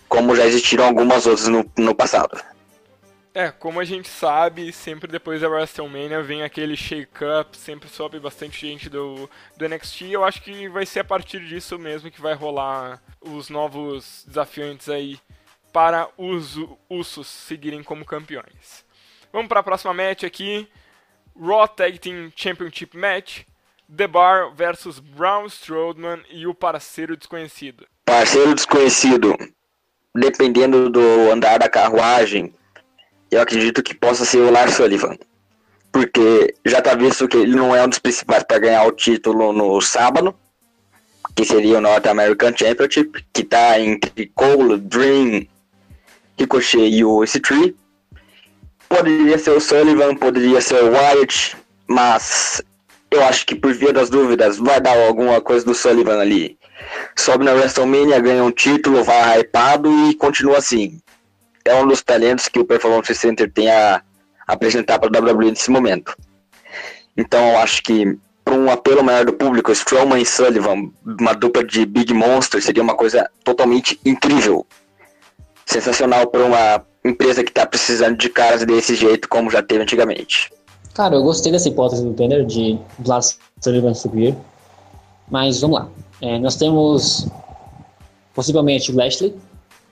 [0.09, 2.39] como já existiram algumas outras no, no passado.
[3.35, 8.67] É, como a gente sabe, sempre depois da WrestleMania vem aquele shake-up, sempre sobe bastante
[8.67, 10.11] gente do, do NXT.
[10.11, 14.89] Eu acho que vai ser a partir disso mesmo que vai rolar os novos desafiantes
[14.89, 15.19] aí
[15.77, 16.59] para os
[16.89, 18.83] Usos seguirem como campeões.
[19.31, 20.67] Vamos para a próxima match aqui.
[21.39, 23.43] Raw Tag Team Championship Match,
[23.95, 27.87] The Bar versus Braun Strowman e o parceiro desconhecido.
[28.07, 29.37] Parceiro desconhecido,
[30.15, 32.55] dependendo do andar da carruagem,
[33.31, 35.19] eu acredito que possa ser o Lars Sullivan.
[35.93, 39.53] Porque já tá visto que ele não é um dos principais para ganhar o título
[39.53, 40.35] no sábado,
[41.35, 45.47] que seria o North American Championship, que tá entre Cole, Dream,
[46.39, 47.75] Ricochet e o EC3.
[48.89, 51.57] Poderia ser o Sullivan, poderia ser o Wyatt,
[51.89, 52.63] mas
[53.11, 56.57] eu acho que por via das dúvidas vai dar alguma coisa do Sullivan ali.
[57.17, 61.01] Sobe na WrestleMania, ganha um título, vai hypado e continua assim.
[61.65, 64.03] É um dos talentos que o Performance Center tem a
[64.47, 66.17] apresentar para a WWE nesse momento.
[67.17, 71.65] Então eu acho que para um apelo maior do público, Strowman e Sullivan, uma dupla
[71.65, 74.65] de Big Monster, seria uma coisa totalmente incrível.
[75.67, 80.51] Sensacional para uma empresa que está precisando de caras desse jeito, como já teve antigamente.
[80.95, 84.35] Cara, eu gostei dessa hipótese do Tanner de Blas Sullivan subir.
[85.29, 85.89] Mas vamos lá.
[86.23, 87.29] É, nós temos
[88.35, 89.35] possivelmente o Lashley,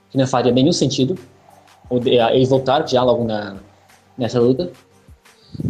[0.09, 1.17] que não faria nenhum sentido
[1.91, 3.57] ele voltar já logo na,
[4.17, 4.71] nessa luta.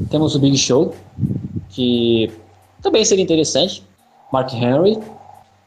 [0.09, 0.95] Temos o Big Show,
[1.69, 2.31] que
[2.81, 3.83] também seria interessante.
[4.31, 4.99] Mark Henry,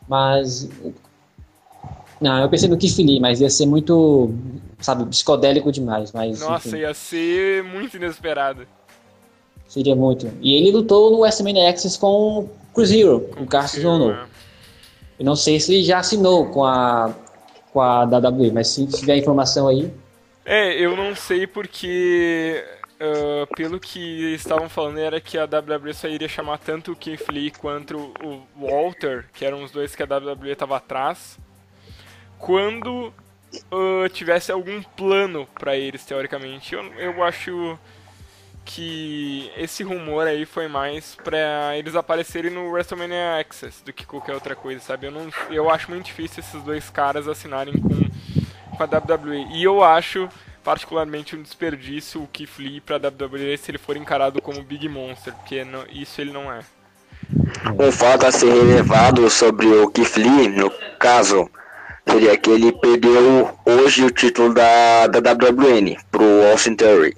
[0.08, 0.68] mas.
[2.20, 4.34] Não, eu pensei no Lee, mas ia ser muito,
[4.80, 6.12] sabe, psicodélico demais.
[6.12, 6.78] Mas, Nossa, enfim.
[6.78, 8.66] ia ser muito inesperado.
[9.68, 10.30] Seria muito.
[10.40, 14.10] E ele lutou no WrestleMania Access com o Chris Hero, com o Cassius Ono.
[14.10, 14.26] É.
[15.18, 17.14] Eu não sei se ele já assinou com a,
[17.72, 19.92] com a WWE, mas se tiver informação aí.
[20.44, 22.64] É, eu não sei porque
[22.98, 27.28] Uh, pelo que estavam falando, era que a WWE só iria chamar tanto o Keith
[27.30, 31.38] Lee quanto o Walter, que eram os dois que a WWE estava atrás,
[32.38, 33.12] quando
[33.72, 36.74] uh, tivesse algum plano para eles, teoricamente.
[36.74, 37.78] Eu, eu acho
[38.64, 44.34] que esse rumor aí foi mais para eles aparecerem no WrestleMania Access do que qualquer
[44.34, 45.06] outra coisa, sabe?
[45.06, 49.46] Eu, não, eu acho muito difícil esses dois caras assinarem com, com a WWE.
[49.54, 50.28] E eu acho
[50.62, 55.32] particularmente um desperdício o Keith Lee pra WWE se ele for encarado como Big Monster,
[55.32, 56.60] porque não, isso ele não é.
[57.80, 61.50] Um fato a ser relevado sobre o Keith Lee, no caso,
[62.10, 67.16] seria que ele perdeu hoje o título da, da WWN pro Austin Theory.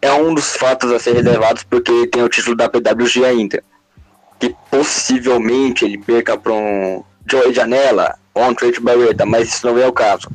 [0.00, 3.62] É um dos fatos a ser relevados porque ele tem o título da PWG ainda.
[4.38, 9.78] Que possivelmente ele perca para um Joey Janela ou um Trent Barreta, mas isso não
[9.78, 10.28] é o caso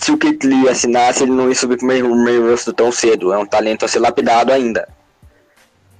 [0.00, 3.34] se o Kit Lee assinasse, ele não ia subir pro meio, meio rosto tão cedo.
[3.34, 4.88] É um talento a ser lapidado ainda.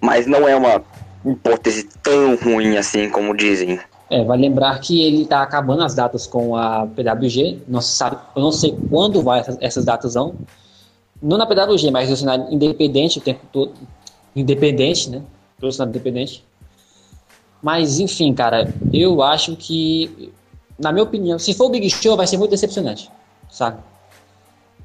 [0.01, 0.83] Mas não é uma
[1.25, 3.79] hipótese tão ruim assim como dizem.
[4.11, 7.63] É, vai lembrar que ele está acabando as datas com a PWG.
[7.69, 10.35] Não se sabe, eu não sei quando vai essas, essas datas vão.
[11.23, 13.73] Não na PWG, mas no cenário independente o tempo todo.
[14.35, 15.23] Independente, né?
[15.61, 16.45] Todo cenário independente.
[17.63, 20.33] Mas, enfim, cara, eu acho que,
[20.79, 23.11] na minha opinião, se for o Big Show, vai ser muito decepcionante,
[23.51, 23.79] sabe?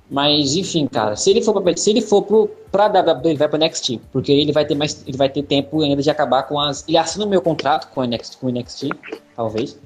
[0.09, 3.47] Mas enfim, cara, se ele for pra, se ele for pro, pra WWE, ele vai
[3.47, 6.59] pro NXT, porque ele vai ter mais, ele vai ter tempo ainda de acabar com
[6.59, 8.89] as, ele assina o meu contrato com o NXT, com o NXT
[9.35, 9.79] talvez,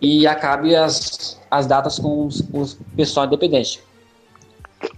[0.00, 3.80] e acabe as, as datas com os, os pessoal independente.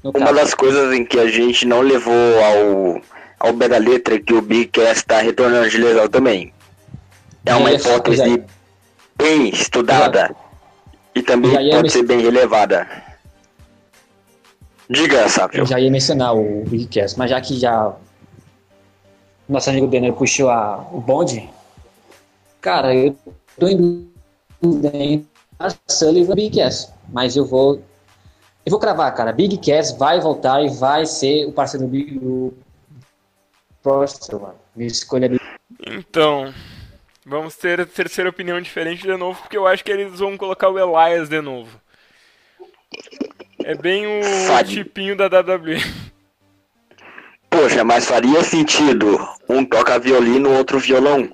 [0.02, 0.34] Uma caso.
[0.34, 3.02] das coisas em que a gente não levou ao
[3.42, 6.52] ao pé da letra é que o Big Cass está retornando de lesão também.
[7.44, 8.44] É uma hipótese é.
[9.16, 10.34] bem estudada
[11.12, 12.86] e também pode ser bem relevada.
[14.92, 15.60] Diga, Sábio.
[15.60, 17.94] Eu já ia mencionar o Bigcast, mas já que já
[19.48, 21.48] nosso amigo Denner puxou a, o bonde,
[22.60, 23.16] cara, eu
[23.58, 24.08] tô em
[24.60, 24.90] dúvida
[25.58, 27.82] a Sullivan Big Cass, mas eu vou
[28.64, 29.32] eu vou cravar, cara.
[29.32, 32.54] Big Cass vai voltar e vai ser o parceiro do Big do
[33.82, 36.54] próximo, Minha escolha é Então,
[37.26, 40.68] vamos ter a terceira opinião diferente de novo, porque eu acho que eles vão colocar
[40.68, 41.81] o Elias de novo.
[43.64, 44.64] É bem o Faria.
[44.64, 45.78] tipinho da WWE.
[47.50, 51.30] Poxa, mas faria sentido um toca violino, outro violão.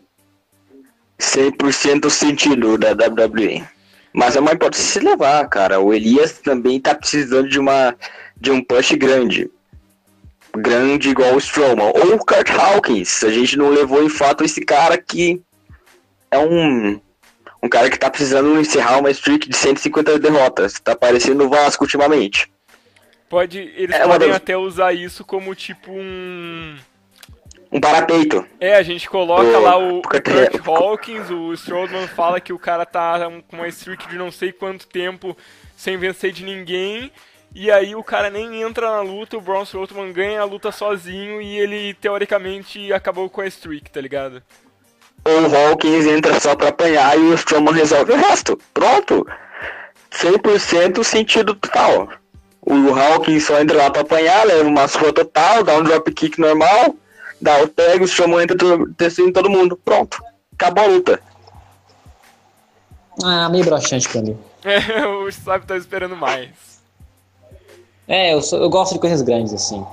[1.18, 3.64] 100% sentido da WWE.
[4.12, 5.80] Mas é uma hipótese se levar, cara.
[5.80, 7.94] O Elias também tá precisando de uma
[8.40, 9.50] de um push grande.
[10.56, 11.92] Grande igual o Strowman.
[11.94, 13.22] Ou o Kurt Hawkins.
[13.22, 15.40] A gente não levou em fato esse cara que
[16.30, 17.00] é um
[17.62, 20.74] um cara que tá precisando encerrar uma streak de 150 derrotas.
[20.80, 22.50] Tá parecendo o Vasco ultimamente.
[23.28, 26.76] Pode, eles é podem até usar isso como tipo um
[27.70, 28.46] um parapeito.
[28.58, 29.62] É, a gente coloca o...
[29.62, 34.08] lá o, o Kurt Hawkins, o Strowman fala que o cara tá com uma streak
[34.08, 35.36] de não sei quanto tempo
[35.76, 37.12] sem vencer de ninguém,
[37.54, 41.40] e aí o cara nem entra na luta, o Braun Strowman ganha a luta sozinho
[41.40, 44.42] e ele teoricamente acabou com a streak, tá ligado?
[45.28, 48.58] O Hawkins entra só pra apanhar e o Strowman resolve o resto.
[48.72, 49.26] Pronto.
[50.10, 52.08] 100% sentido total.
[52.62, 56.94] O Hawkins só entra lá pra apanhar, leva uma surra total, dá um dropkick normal,
[57.40, 58.56] dá o tag, o Strowman entra
[58.96, 59.78] testando todo mundo.
[59.84, 60.18] Pronto.
[60.54, 61.20] Acabou a luta.
[63.22, 64.36] Ah, meio broxante pra mim.
[64.64, 66.50] É, o Sabe tá esperando mais.
[68.06, 69.84] É, eu, sou, eu gosto de coisas grandes assim.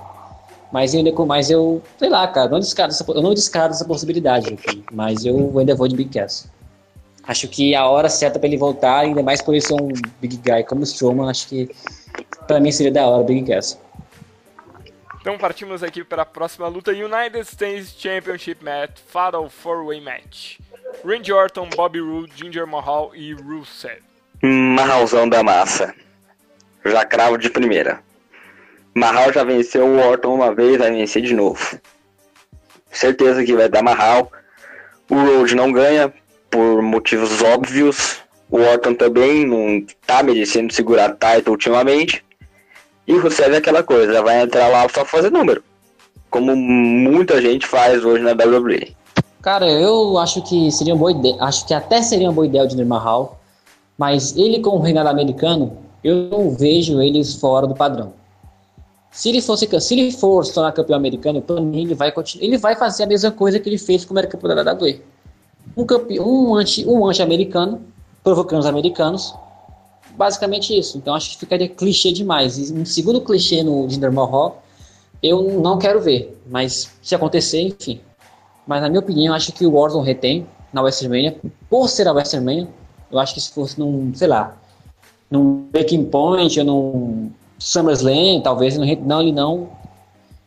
[0.72, 4.54] Mas eu, mas eu, sei lá, cara, não descarto essa, eu não descarto essa possibilidade
[4.54, 6.50] aqui, mas eu ainda vou de Big Cass.
[7.28, 9.88] Acho que a hora certa para ele voltar, ainda mais por ele ser um
[10.20, 11.70] Big Guy como o Strowman, acho que
[12.48, 13.80] para mim seria da hora Big Cass.
[15.20, 20.60] Então partimos aqui para a próxima luta United States Championship Match Fatal 4-Way Match.
[21.04, 24.04] Randy Orton, Bobby Roode, Ginger Mahal e Rusev.
[24.44, 25.96] Mahalzão da massa.
[26.86, 28.04] Já cravo de primeira.
[28.96, 31.78] Mahal já venceu o Orton uma vez, vai vencer de novo.
[32.90, 34.32] certeza que vai dar Mahal.
[35.10, 36.14] O Road não ganha
[36.50, 38.20] por motivos óbvios.
[38.50, 42.24] O Orton também não tá merecendo segurar title ultimamente.
[43.06, 45.62] E o Rusev é aquela coisa, vai entrar lá só fazer número.
[46.30, 48.96] Como muita gente faz hoje na WWE.
[49.42, 51.36] Cara, eu acho que seria uma boa ideia.
[51.42, 53.40] Acho que até seria uma boa ideia o Jinder Mahal.
[53.98, 58.14] Mas ele, como reinado americano, eu não vejo eles fora do padrão.
[59.16, 61.42] Se ele, fosse, se ele for se tornar campeão americano,
[61.74, 64.54] ele vai, continuar, ele vai fazer a mesma coisa que ele fez como era campeão
[64.54, 65.02] da WWE.
[65.78, 66.56] Um, campeão, um
[67.06, 67.86] anti-americano, um anti
[68.22, 69.34] provocando os americanos.
[70.18, 70.98] Basicamente isso.
[70.98, 72.58] Então acho que ficaria clichê demais.
[72.58, 74.62] E um segundo clichê no Jinder Mahal,
[75.24, 76.38] eu não quero ver.
[76.46, 78.02] Mas se acontecer, enfim.
[78.68, 81.40] Mas na minha opinião, acho que o Warzone retém na WrestleMania.
[81.70, 82.68] Por ser a WrestleMania,
[83.10, 84.58] eu acho que se fosse num, sei lá,
[85.32, 87.32] num Breaking Point ou num
[87.66, 89.70] SummerSlam, talvez não, não, ele não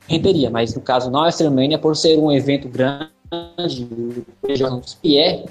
[0.07, 3.11] renderia, mas no caso na WrestleMania, por ser um evento grande,
[5.02, 5.44] e é,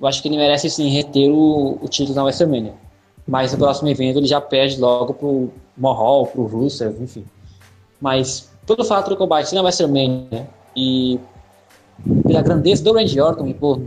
[0.00, 2.74] eu acho que ele merece sim reter o, o título na WrestleMania.
[3.28, 7.24] Mas no próximo evento ele já perde logo pro Mahal, pro Rusev, enfim.
[8.00, 11.20] Mas todo fato do combate na WrestleMania e
[12.26, 13.80] pela grandeza do Randy Orton e por,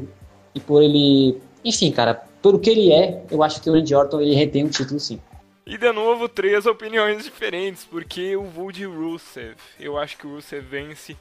[0.56, 4.22] e por ele, enfim, cara, por que ele é, eu acho que o Randy Orton
[4.22, 5.20] ele retém o título sim.
[5.70, 9.58] E de novo, três opiniões diferentes, porque eu vou de Rusev.
[9.78, 11.18] Eu acho que o Rusev vence,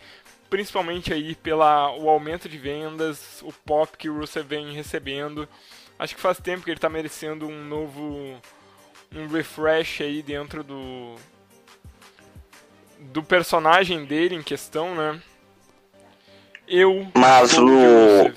[0.49, 5.49] principalmente aí pela o aumento de vendas, o pop que o Rusev vem recebendo.
[5.99, 8.41] Acho que faz tempo que ele está merecendo um novo
[9.13, 11.17] um refresh aí dentro do
[13.01, 15.21] do personagem dele em questão, né?
[16.69, 18.33] Eu Mas o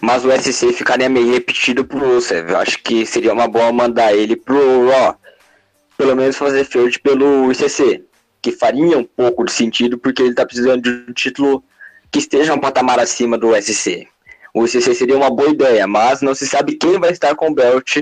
[0.00, 2.50] mas o SC ficaria meio repetido pro Rusev.
[2.50, 5.18] Eu acho que seria uma boa mandar ele pro Raw.
[5.96, 8.04] Pelo menos fazer feud pelo ICC.
[8.42, 11.64] Que faria um pouco de sentido porque ele tá precisando de um título
[12.10, 14.06] que esteja um patamar acima do SC.
[14.54, 17.54] O ICC seria uma boa ideia, mas não se sabe quem vai estar com o
[17.54, 17.98] belt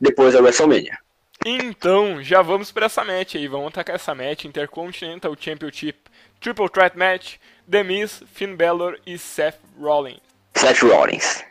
[0.00, 0.98] depois da WrestleMania.
[1.44, 3.46] Então, já vamos para essa match aí.
[3.46, 5.98] Vamos atacar essa match Intercontinental Championship
[6.40, 7.36] Triple Threat Match.
[7.68, 10.25] The Miz, Finn Balor e Seth Rollins.
[10.56, 11.44] Seth Rollins.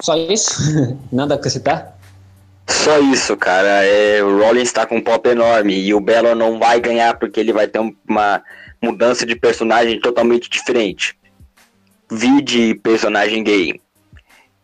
[0.00, 0.98] Só isso?
[1.12, 1.96] Nada a acrescentar?
[2.66, 3.84] Só isso, cara.
[3.84, 7.38] É, o Rollins está com um pop enorme e o Belo não vai ganhar porque
[7.38, 8.42] ele vai ter uma
[8.80, 11.16] mudança de personagem totalmente diferente.
[12.10, 13.80] Vi de personagem gay.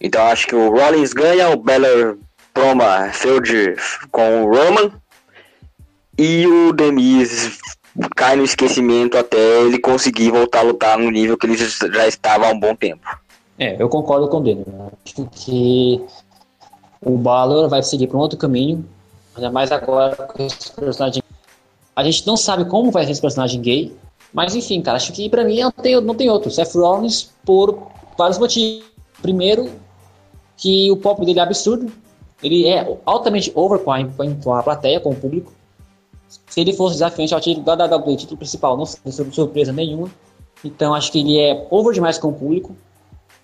[0.00, 2.18] Então acho que o Rollins ganha, o Belo
[2.54, 3.76] toma feud
[4.10, 4.90] com o Roman
[6.16, 7.58] e o Demis
[8.16, 12.46] cai no esquecimento até ele conseguir voltar a lutar no nível que ele já estava
[12.46, 13.06] há um bom tempo.
[13.58, 14.64] É, eu concordo com ele.
[15.04, 16.00] Acho que
[17.04, 18.84] o Balor vai seguir para um outro caminho,
[19.34, 21.22] ainda mais agora com esse personagem.
[21.96, 23.96] A gente não sabe como vai ser esse personagem gay,
[24.32, 26.50] mas enfim, cara, acho que para mim não tem, não tem outro.
[26.50, 28.86] Seth Rollins por vários motivos.
[29.20, 29.68] Primeiro,
[30.56, 31.90] que o pop dele é absurdo.
[32.40, 35.52] Ele é altamente over com a, com a plateia, com o público.
[36.46, 40.08] Se ele fosse desafiante ao título da WWE, título principal, não seria surpresa nenhuma.
[40.64, 42.76] Então acho que ele é over demais com o público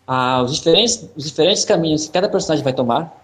[0.06, 3.22] ah, os, diferentes, os diferentes caminhos que cada personagem vai tomar.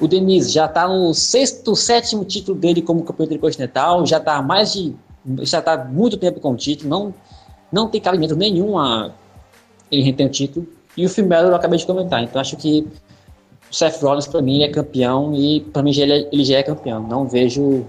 [0.00, 4.72] O Denis já está no sexto, sétimo título dele como campeão intercontinental, já está mais
[4.72, 4.94] de.
[5.42, 7.14] já está muito tempo com o título, não,
[7.72, 9.10] não tem cabimento nenhum a
[9.90, 10.68] ele reter o título.
[10.96, 12.86] E o Balor eu acabei de comentar, então acho que
[13.70, 16.62] o Seth Rollins para mim é campeão e para mim ele, é, ele já é
[16.62, 17.02] campeão.
[17.02, 17.84] Não vejo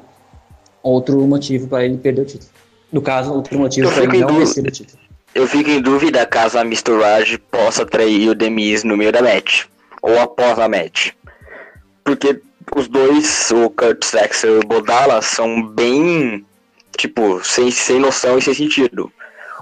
[0.84, 2.52] outro motivo para ele perder o título.
[2.92, 5.09] No caso, outro motivo para ele não vencer o título.
[5.34, 9.66] Eu fico em dúvida caso a Misturage possa trair o Demis no meio da match.
[10.02, 11.12] Ou após a match.
[12.04, 12.42] Porque
[12.76, 16.46] os dois, o Kurt Saxon e o Bodala, são bem,
[16.98, 19.12] tipo, sem, sem noção e sem sentido.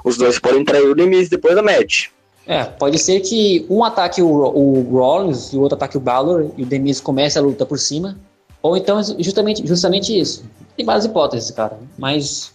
[0.04, 2.08] Os dois podem trair o Demis depois da match.
[2.46, 6.50] É, pode ser que um ataque o, o Rollins e o outro ataque o Balor
[6.56, 8.18] e o Demis comece a luta por cima.
[8.62, 10.46] Ou então justamente, justamente isso.
[10.78, 11.78] Tem várias hipóteses, cara.
[11.98, 12.54] Mas,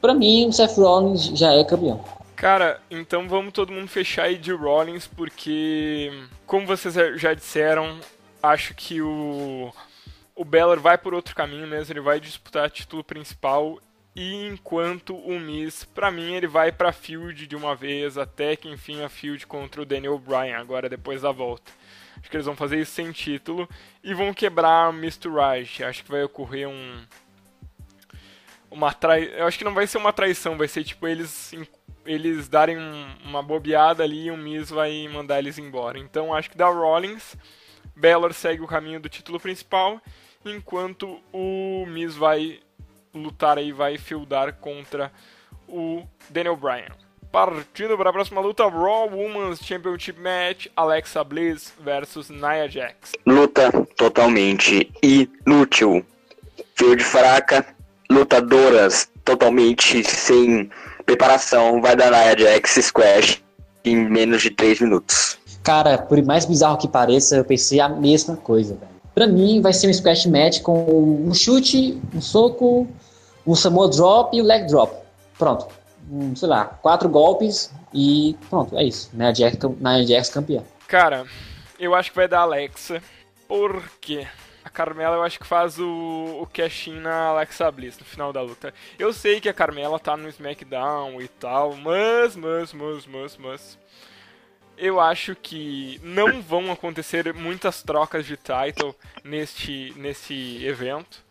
[0.00, 2.00] para mim, o Seth Rollins já é campeão.
[2.38, 6.08] Cara, então vamos todo mundo fechar aí de Rollins, porque,
[6.46, 7.98] como vocês já disseram,
[8.40, 9.74] acho que o,
[10.36, 13.80] o Beller vai por outro caminho mesmo, ele vai disputar título principal,
[14.14, 18.68] e enquanto o Miz, pra mim, ele vai pra Field de uma vez, até que
[18.68, 21.72] enfim a Field contra o Daniel Bryan, agora depois da volta.
[22.20, 23.68] Acho que eles vão fazer isso sem título,
[24.00, 25.28] e vão quebrar o Mr.
[25.28, 27.02] Raj, acho que vai ocorrer um...
[28.70, 29.32] Uma trai...
[29.36, 31.52] Eu acho que não vai ser uma traição, vai ser tipo eles
[32.08, 35.98] eles darem um, uma bobeada ali e o Miz vai mandar eles embora.
[35.98, 37.36] Então acho que da Rollins,
[37.94, 40.00] Balor segue o caminho do título principal,
[40.44, 42.60] enquanto o Miz vai
[43.14, 45.12] lutar aí, vai fildar contra
[45.68, 46.92] o Daniel Bryan.
[47.30, 53.12] Partindo para a próxima luta, Raw Women's Championship Match, Alexa Bliss versus Nia Jax.
[53.26, 56.06] Luta totalmente inútil.
[56.74, 57.76] Field fraca,
[58.10, 60.70] lutadoras totalmente sem
[61.04, 63.42] preparação, vai dar Nia Jax Squash
[63.84, 65.38] em menos de 3 minutos.
[65.62, 68.98] Cara, por mais bizarro que pareça, eu pensei a mesma coisa, velho.
[69.14, 72.86] Pra mim, vai ser um squash match com um chute, um soco,
[73.46, 74.94] um Samoa Drop e um Leg Drop.
[75.38, 75.66] Pronto.
[76.10, 79.10] Um, sei lá, quatro golpes e pronto, é isso.
[79.12, 80.62] Nia Jax, Nia Jax campeã.
[80.86, 81.26] Cara,
[81.78, 83.02] eu acho que vai dar Alexa.
[83.46, 84.26] Por quê?
[84.68, 88.42] A Carmela eu acho que faz o, o cash-in na Alexa Bliss no final da
[88.42, 88.74] luta.
[88.98, 93.78] Eu sei que a Carmela tá no SmackDown e tal, mas, mas, mas, mas, mas.
[94.76, 98.94] Eu acho que não vão acontecer muitas trocas de title
[99.24, 101.24] neste, neste evento.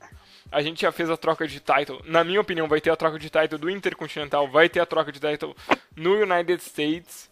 [0.52, 2.02] A gente já fez a troca de title.
[2.06, 5.12] Na minha opinião, vai ter a troca de title do Intercontinental, vai ter a troca
[5.12, 5.56] de title
[5.96, 7.30] no United States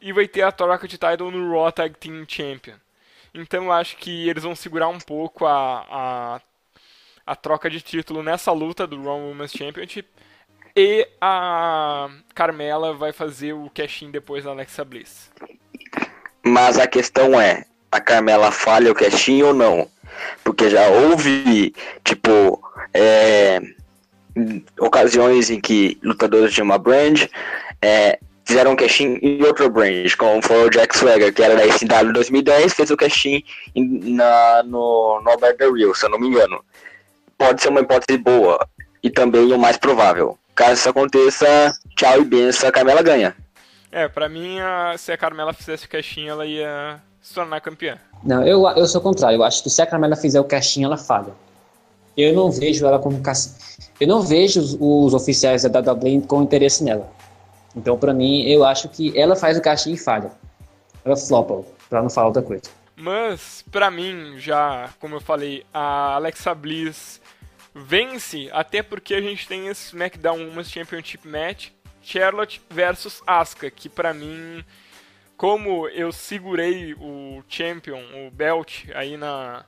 [0.00, 2.76] e vai ter a troca de title no Raw Tag Team Champion.
[3.34, 6.40] Então eu acho que eles vão segurar um pouco a, a,
[7.26, 10.08] a troca de título nessa luta do Raw Women's Championship.
[10.76, 15.30] E a Carmela vai fazer o cash-in depois da Alexa Bliss.
[16.44, 19.90] Mas a questão é, a Carmela falha o cash-in ou não?
[20.44, 21.74] Porque já houve,
[22.04, 22.62] tipo,
[22.94, 23.60] é,
[24.78, 27.26] ocasiões em que lutadores de uma brand
[27.82, 28.18] é,
[28.48, 32.12] fizeram um cash-in em outro brand, como foi o Jack Swagger, que era da SW
[32.14, 33.44] 2010, fez o cash-in
[33.76, 36.64] na, no, no Albert Real, se eu não me engano.
[37.36, 38.58] Pode ser uma hipótese boa
[39.02, 40.38] e também o mais provável.
[40.54, 43.36] Caso isso aconteça, tchau e benção, a Carmela ganha.
[43.92, 47.98] É, pra mim, a, se a Carmela fizesse o cash ela ia se tornar campeã.
[48.24, 49.36] Não, eu, eu sou o contrário.
[49.36, 51.32] Eu acho que se a Carmela fizer o cash ela falha.
[52.16, 53.22] Eu não vejo ela como
[54.00, 57.17] Eu não vejo os, os oficiais da WWE com interesse nela.
[57.78, 60.32] Então, para mim, eu acho que ela faz o caixinha e falha.
[61.04, 62.64] Ela flopa, pra não falar outra coisa.
[62.96, 67.20] Mas, para mim, já, como eu falei, a Alexa Bliss
[67.72, 71.68] vence, até porque a gente tem esse SmackDown Women's Championship Match,
[72.02, 74.64] Charlotte versus Asuka, que para mim,
[75.36, 79.64] como eu segurei o Champion, o Belt, aí na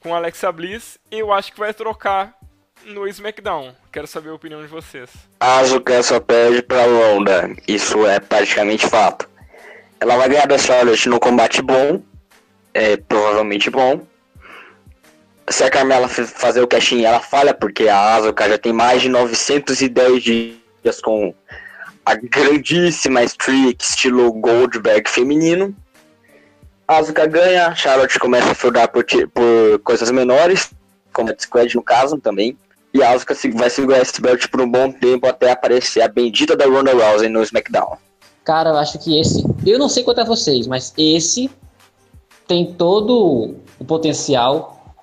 [0.00, 2.38] com a Alexa Bliss, eu acho que vai trocar
[2.86, 3.74] no SmackDown.
[3.92, 5.10] Quero saber a opinião de vocês.
[5.40, 7.54] Asuka só perde pra Ronda.
[7.66, 9.28] Isso é praticamente fato.
[10.00, 12.02] Ela vai ganhar da Charlotte no combate bom.
[12.72, 14.06] É provavelmente bom.
[15.48, 19.08] Se a Carmela fazer o cashinho, ela falha, porque a Asuka já tem mais de
[19.08, 21.34] 910 dias com
[22.04, 25.74] a grandíssima streak estilo Goldberg feminino.
[26.86, 30.70] A ganha, Charlotte começa a furdar por, por coisas menores,
[31.12, 32.58] como a Squad no caso também.
[32.94, 36.56] E a Asuka vai segurar esse belt por um bom tempo até aparecer a bendita
[36.56, 37.96] da Ronda Rousey no SmackDown.
[38.44, 39.44] Cara, eu acho que esse.
[39.66, 41.50] Eu não sei quanto é vocês, mas esse
[42.46, 44.94] tem todo o potencial.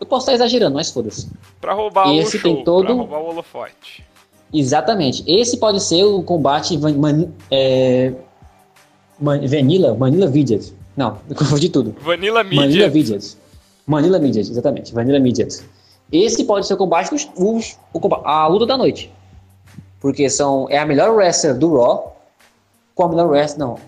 [0.00, 1.28] Eu posso estar exagerando, mas foda-se.
[1.60, 2.86] Pra roubar esse o show, tem todo...
[2.86, 4.04] pra roubar o holofote.
[4.52, 5.22] Exatamente.
[5.26, 8.12] Esse pode ser o combate van, man, é,
[9.20, 10.74] man, Vanilla, Vanilla Vidget.
[10.96, 11.94] Não, eu confundi tudo.
[12.00, 12.66] Vanilla Midget.
[12.66, 13.36] Vanilla Vidget.
[13.86, 14.94] Vanilla Midget, exatamente.
[14.94, 15.62] Vanilla Midget.
[16.12, 17.78] Esse pode ser o combate dos, os,
[18.24, 19.10] a luta da noite.
[19.98, 22.16] Porque são, é a melhor wrestler do Raw
[22.94, 23.66] com a melhor wrestler.
[23.66, 23.78] Não.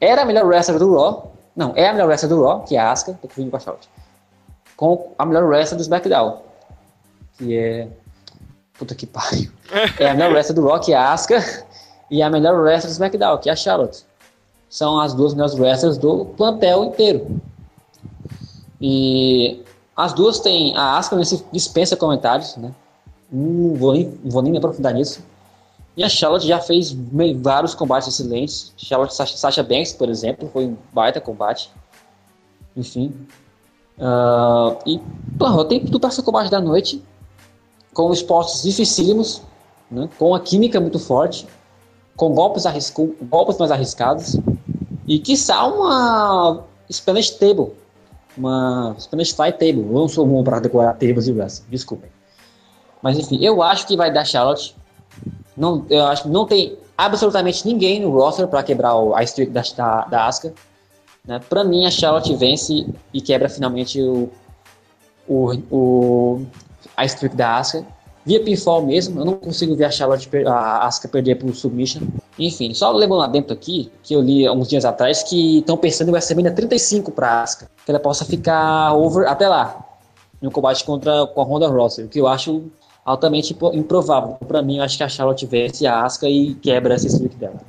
[0.00, 1.32] Era a melhor wrestler do Raw.
[1.54, 3.60] Não, é a melhor wrestler do Raw, que é a Asuka, tô confundindo com a
[3.60, 3.88] Charlotte.
[4.76, 6.42] Com a melhor wrestler do SmackDown.
[7.38, 7.88] Que é.
[8.78, 9.50] Puta que pariu.
[9.98, 11.42] É a melhor wrestler do Raw, que é a Asuka.
[12.10, 14.04] E a melhor wrestler do SmackDown, que é a Charlotte.
[14.68, 17.40] São as duas melhores wrestlers do plantel inteiro.
[18.80, 19.64] E
[19.96, 20.76] as duas têm.
[20.76, 21.16] A Asuka
[21.50, 22.74] dispensa comentários, né?
[23.32, 25.24] Não vou nem, vou nem me aprofundar nisso.
[25.96, 26.94] E a Charlotte já fez
[27.40, 28.72] vários combates excelentes.
[28.76, 31.70] Charlotte Sasha, Banks, por exemplo, foi um baita combate.
[32.76, 33.14] Enfim.
[33.98, 35.00] Uh, e,
[35.38, 37.02] porra, tem tudo para ser combate da noite.
[37.94, 39.40] Com esportes dificílimos,
[39.90, 40.10] né?
[40.18, 41.46] com a química muito forte,
[42.14, 44.36] com golpes, arrisco, golpes mais arriscados.
[45.08, 47.72] E, quiçá, uma Spanish Table
[48.36, 49.82] uma Spanish Fly Table.
[49.82, 52.10] Eu não sou bom para decorar tables de wrestling, desculpem.
[53.02, 54.76] Mas enfim, eu acho que vai dar Charlotte.
[55.56, 59.52] Não, eu acho que não tem absolutamente ninguém no roster para quebrar o, a streak
[59.52, 60.54] da, da, da Asuka.
[61.24, 61.40] Né?
[61.48, 64.30] Para mim, a Charlotte vence e quebra finalmente o,
[65.26, 66.46] o, o,
[66.96, 67.95] a streak da Asuka
[68.26, 69.20] via pinfall mesmo.
[69.20, 72.02] Eu não consigo ver a Charlotte, a Asuka perder por submission.
[72.38, 76.08] Enfim, só lembrando lá dentro aqui, que eu li uns dias atrás, que estão pensando
[76.08, 77.70] em WrestleMania 35 para Asuka.
[77.84, 79.84] Que ela possa ficar over até lá.
[80.42, 82.04] No combate contra com a Ronda Rousey.
[82.04, 82.64] O que eu acho
[83.04, 84.36] altamente improvável.
[84.46, 87.60] Para mim, eu acho que a Charlotte vence a Asuka e quebra essa streak dela.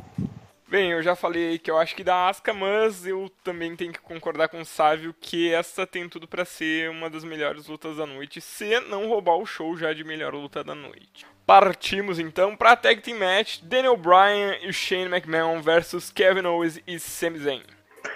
[0.70, 4.02] Bem, eu já falei que eu acho que dá Asuka, mas eu também tenho que
[4.02, 8.06] concordar com o Sávio que essa tem tudo para ser uma das melhores lutas da
[8.06, 11.26] noite, se não roubar o show já de melhor luta da noite.
[11.46, 16.82] Partimos então para a Tag Team Match, Daniel Bryan e Shane McMahon versus Kevin Owens
[16.86, 17.64] e Sami Zayn.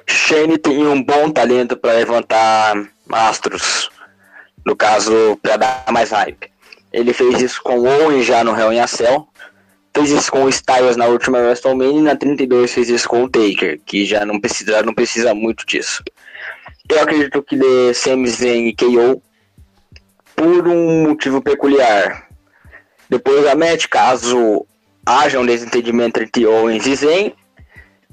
[0.09, 2.75] Shane tem um bom talento para levantar
[3.09, 3.89] astros,
[4.65, 6.51] no caso, para dar mais hype.
[6.91, 9.30] Ele fez isso com Owen já no Hell in a Cell,
[9.93, 13.29] fez isso com o Styles na última WrestleMania e na 32 fez isso com o
[13.29, 16.03] Taker, que já não precisa, não precisa muito disso.
[16.89, 19.21] Eu acredito que dê Sami Zayn e KO
[20.35, 22.27] por um motivo peculiar.
[23.09, 24.65] Depois da match, caso
[25.05, 27.33] haja um desentendimento entre Owens e Zayn,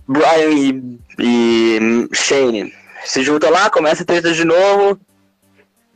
[0.06, 2.72] Brian e, e Shane
[3.04, 4.98] se juntam lá, começa a treta de novo.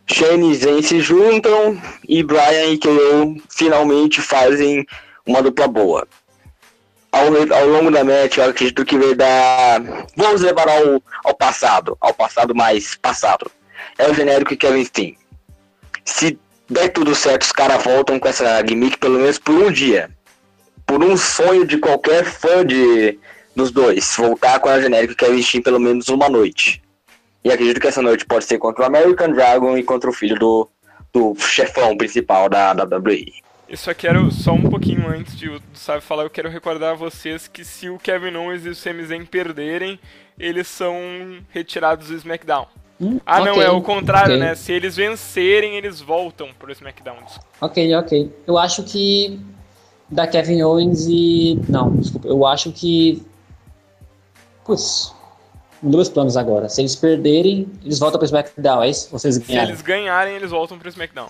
[0.07, 4.85] Shane e Zayn se juntam e Brian e KO finalmente fazem
[5.27, 6.07] uma dupla boa.
[7.11, 9.83] Ao, ao longo da match, eu acredito que vai dar.
[10.17, 13.51] Vamos levar ao, ao passado, ao passado mais passado.
[13.99, 15.19] É o genérico Kevin Steen.
[16.05, 20.11] Se der tudo certo, os caras voltam com essa gimmick pelo menos por um dia.
[20.87, 23.19] Por um sonho de qualquer fã de,
[23.55, 24.15] dos dois.
[24.17, 26.83] Voltar com a genérica Kevin Steen pelo menos uma noite.
[27.45, 30.39] E acredito que essa noite pode ser contra o American Dragon e contra o filho
[30.39, 30.69] do,
[31.13, 33.43] do chefão principal da WWE.
[33.73, 36.95] Eu só quero, só um pouquinho antes de o Sábio falar, eu quero recordar a
[36.95, 39.99] vocês que se o Kevin Owens e o Sami Zayn perderem,
[40.39, 40.95] eles são
[41.49, 42.67] retirados do SmackDown.
[43.01, 44.47] Hum, ah, okay, não, é o contrário, okay.
[44.47, 44.55] né?
[44.55, 47.17] Se eles vencerem, eles voltam pro SmackDown.
[47.63, 48.31] Ok, ok.
[48.47, 49.41] Eu acho que
[50.11, 51.59] da Kevin Owens e.
[51.67, 52.29] Não, desculpa.
[52.29, 53.23] Eu acho que.
[54.67, 55.15] Putz.
[55.81, 56.69] Dois planos agora.
[56.69, 59.11] Se eles perderem, eles voltam pro SmackDown, é isso?
[59.11, 59.67] Vocês ganharem.
[59.67, 61.29] Se eles ganharem, eles voltam pro SmackDown.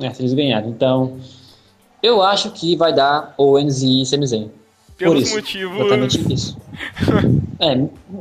[0.00, 0.70] É, se eles ganharem.
[0.70, 1.18] Então,
[2.02, 4.50] eu acho que vai dar Owens e Sami Zayn.
[4.96, 5.80] Pelos Por isso, motivos...
[5.80, 6.56] Exatamente isso.
[7.58, 7.74] é,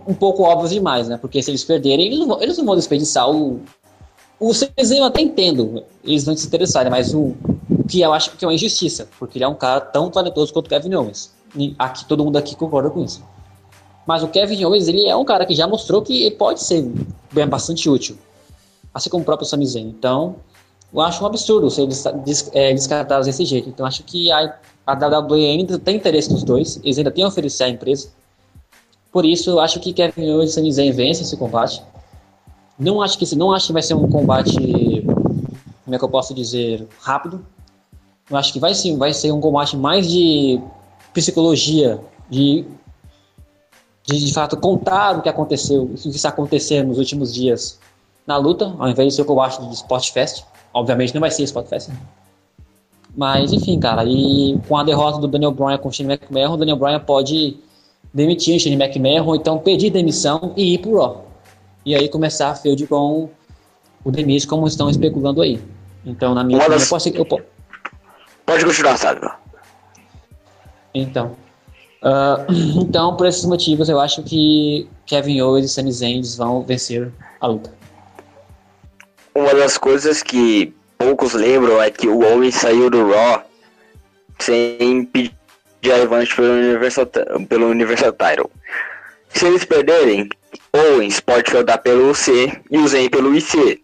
[0.07, 1.17] um pouco óbvio demais, né?
[1.17, 3.61] Porque se eles perderem, eles não vão, eles não vão desperdiçar o...
[4.39, 7.35] O Sami Zayn eu até entendo, eles vão se interessarem, mas o,
[7.69, 10.53] o que eu acho que é uma injustiça, porque ele é um cara tão talentoso
[10.53, 11.33] quanto o Kevin Owens.
[11.55, 13.21] E aqui, todo mundo aqui concorda com isso.
[14.07, 16.89] Mas o Kevin Owens, ele é um cara que já mostrou que ele pode ser
[17.31, 18.17] bem, bastante útil.
[18.93, 19.89] Assim como o próprio Sami Zayn.
[19.89, 20.37] Então,
[20.93, 21.87] eu acho um absurdo ser
[22.53, 23.69] é, descartados desse jeito.
[23.69, 27.27] Então acho que a, a WWE ainda tem interesse nos dois, eles ainda têm a
[27.27, 28.09] oferecer à empresa.
[29.11, 31.81] Por isso, eu acho que Kevin Owens e Sami Zayn vencem esse combate.
[32.77, 34.55] Não acho que não acho que vai ser um combate,
[35.83, 37.45] como é que eu posso dizer, rápido.
[38.29, 40.61] Eu acho que vai sim, vai ser um combate mais de
[41.13, 42.65] psicologia, de
[44.09, 47.79] de, de fato contar o que aconteceu, o que está acontecendo nos últimos dias
[48.25, 50.43] na luta, ao invés de ser o combate de Spot Fest.
[50.73, 51.89] Obviamente não vai ser Spotfest.
[51.89, 51.97] Né?
[53.15, 56.57] Mas, enfim, cara, e com a derrota do Daniel Bryan com o Shane McMahon, o
[56.57, 57.57] Daniel Bryan pode
[58.13, 61.25] demitir o Shane McMahon, ou então pedir demissão e ir pro Raw.
[61.85, 63.29] E aí começar a feud com
[64.03, 65.59] o Demis, como estão especulando aí.
[66.05, 67.11] Então, na minha opinião, eu posso...
[68.45, 69.21] Pode continuar, sabe?
[70.93, 71.35] Então.
[72.01, 72.51] Uh,
[72.81, 77.47] então, por esses motivos, eu acho que Kevin Owens e Sami Zayn vão vencer a
[77.47, 77.78] luta.
[79.33, 83.43] Uma das coisas que poucos lembram é que o Owens saiu do Raw
[84.39, 85.33] sem pedir
[85.91, 87.05] a revanche pelo Universal,
[87.47, 88.51] pelo Universal Title.
[89.29, 90.29] Se eles perderem,
[90.73, 93.81] Owens pode fildar pelo UC e o Zayn pelo IC.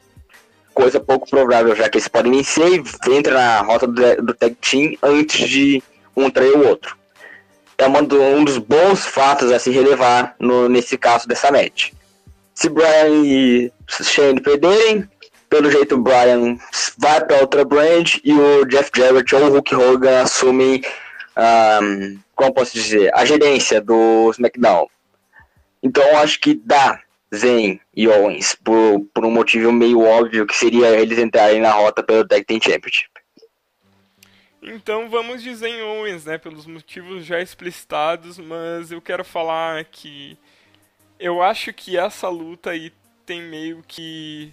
[0.73, 4.55] Coisa pouco provável, já que eles podem vencer e entra na rota do, do Tag
[4.55, 5.81] Team antes de
[6.15, 6.97] um trair o outro.
[7.77, 11.91] É do, um dos bons fatos a se relevar no, nesse caso dessa match.
[12.53, 15.09] Se Brian e Shane perderem,
[15.55, 16.57] pelo jeito o Brian
[16.97, 20.81] vai para outra brand e o Jeff Jarrett ou o Hulk Hogan assumem,
[21.81, 24.87] um, como posso dizer, a gerência do SmackDown.
[25.81, 27.01] Então acho que dá
[27.33, 32.03] Zayn e Owens por, por um motivo meio óbvio que seria eles entrarem na rota
[32.03, 33.09] pelo Tag Team Championship.
[34.61, 40.37] Então vamos de Zayn Owens, né, pelos motivos já explicitados, mas eu quero falar que
[41.17, 42.91] eu acho que essa luta aí
[43.25, 44.51] tem meio que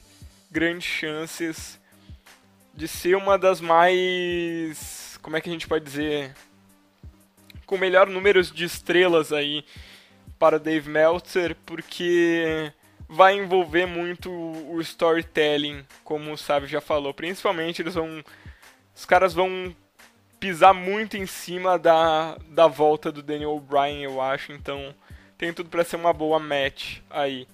[0.52, 1.80] grandes chances
[2.74, 5.18] de ser uma das mais.
[5.22, 6.34] Como é que a gente pode dizer?
[7.66, 9.64] Com melhor números de estrelas aí
[10.38, 12.70] para Dave Meltzer, porque
[13.08, 17.14] vai envolver muito o storytelling, como o Sábio já falou.
[17.14, 18.22] Principalmente eles vão.
[18.94, 19.74] Os caras vão
[20.38, 24.52] pisar muito em cima da, da volta do Daniel Bryan, eu acho.
[24.52, 24.94] Então
[25.38, 27.46] tem tudo para ser uma boa match aí.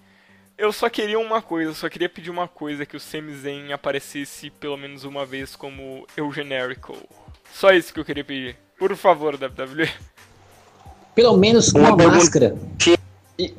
[0.59, 4.51] Eu só queria uma coisa, só queria pedir uma coisa, que o Sami Zayn aparecesse
[4.51, 6.97] pelo menos uma vez como Eugenerico.
[7.55, 8.57] Só isso que eu queria pedir.
[8.77, 9.89] Por favor, WWE.
[11.15, 12.57] Pelo menos com uma, uma máscara.
[13.39, 13.55] E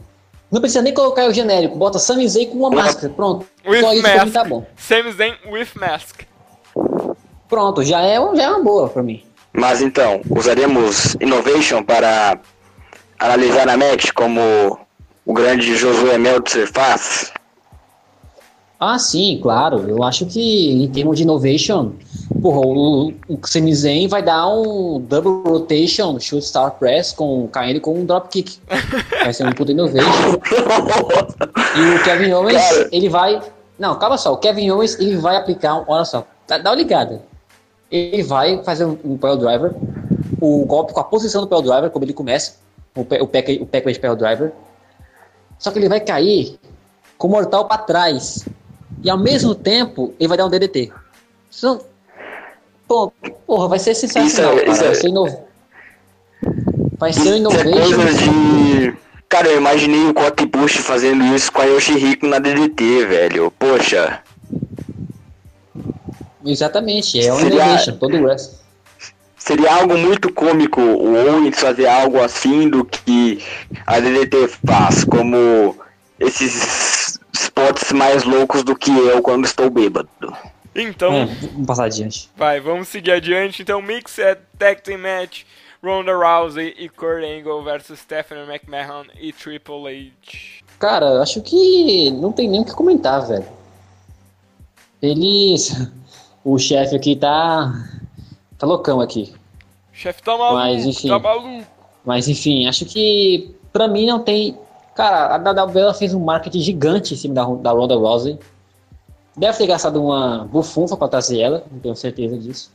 [0.51, 3.45] não precisa nem colocar o genérico, bota Sami Zayn com uma máscara, pronto.
[3.65, 4.15] With Só isso mask.
[4.15, 4.67] pra mim tá bom.
[4.75, 6.21] Sami Zayn with mask.
[7.47, 9.23] Pronto, já é, já é uma boa pra mim.
[9.53, 12.39] Mas então, usaremos Innovation para
[13.17, 14.79] analisar a match como
[15.29, 17.31] o grande Josué Meltzer faz?
[18.79, 19.87] Ah, sim, claro.
[19.87, 21.91] Eu acho que em termos de innovation,
[22.41, 27.79] porra, o, o Sami Zayn vai dar um double rotation shoot star press com caindo
[27.79, 28.57] com um drop kick.
[29.23, 30.09] Vai ser um puta innovation.
[31.77, 32.89] e o Kevin Owens, Cara.
[32.91, 33.39] ele vai.
[33.77, 34.33] Não, calma só.
[34.33, 35.83] O Kevin Owens, ele vai aplicar um.
[35.87, 37.21] Olha só, dá, dá uma ligada.
[37.91, 39.75] Ele vai fazer um, um driver,
[40.41, 42.55] o golpe com a posição do pile driver, como ele começa,
[42.95, 44.53] o, o, pack, o package driver.
[45.59, 46.57] Só que ele vai cair
[47.17, 48.47] com o mortal para trás.
[49.03, 50.91] E ao mesmo tempo, ele vai dar um DDT.
[51.51, 51.81] Isso,
[52.87, 53.11] pô,
[53.45, 54.83] porra, vai ser sensacional, isso é, isso.
[54.83, 55.47] É, vai ser inovo.
[56.97, 58.01] Vai ser um innovation.
[58.01, 58.97] É de...
[59.27, 63.51] Cara, eu imaginei o Cote Bush fazendo isso com a Yoshihiko na DDT, velho.
[63.51, 64.23] Poxa.
[66.43, 67.63] Exatamente, é um Seria...
[67.63, 68.68] innovation, todo o resto
[69.39, 73.43] seria algo muito cômico o Owens fazer algo assim do que
[73.87, 75.75] a DDT faz, como
[76.19, 80.09] esses spots mais loucos do que eu quando estou bêbado.
[80.75, 82.29] Então, é, vamos passar adiante.
[82.37, 83.61] Vai, vamos seguir adiante.
[83.61, 85.43] Então, Mixed Tag Team Match,
[85.83, 90.63] Ronda Rousey e Kurt Angle versus Stephanie McMahon e Triple H.
[90.77, 93.45] Cara, acho que não tem nem o que comentar, velho.
[95.01, 95.75] Eles.
[96.41, 97.69] O chefe aqui tá.
[98.59, 99.33] Tá loucão aqui
[99.99, 101.67] chefe tá maluco, mas, enfim, tá maluco.
[102.05, 104.57] Mas enfim, acho que pra mim não tem.
[104.95, 108.39] Cara, a WWE fez um marketing gigante em cima da, da Ronda Rousey.
[109.35, 112.71] Deve ter gastado uma bufunfa pra trazer ela, não tenho certeza disso.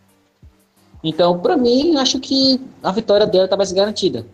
[1.03, 4.27] Então, pra mim, acho que a vitória dela tá mais garantida.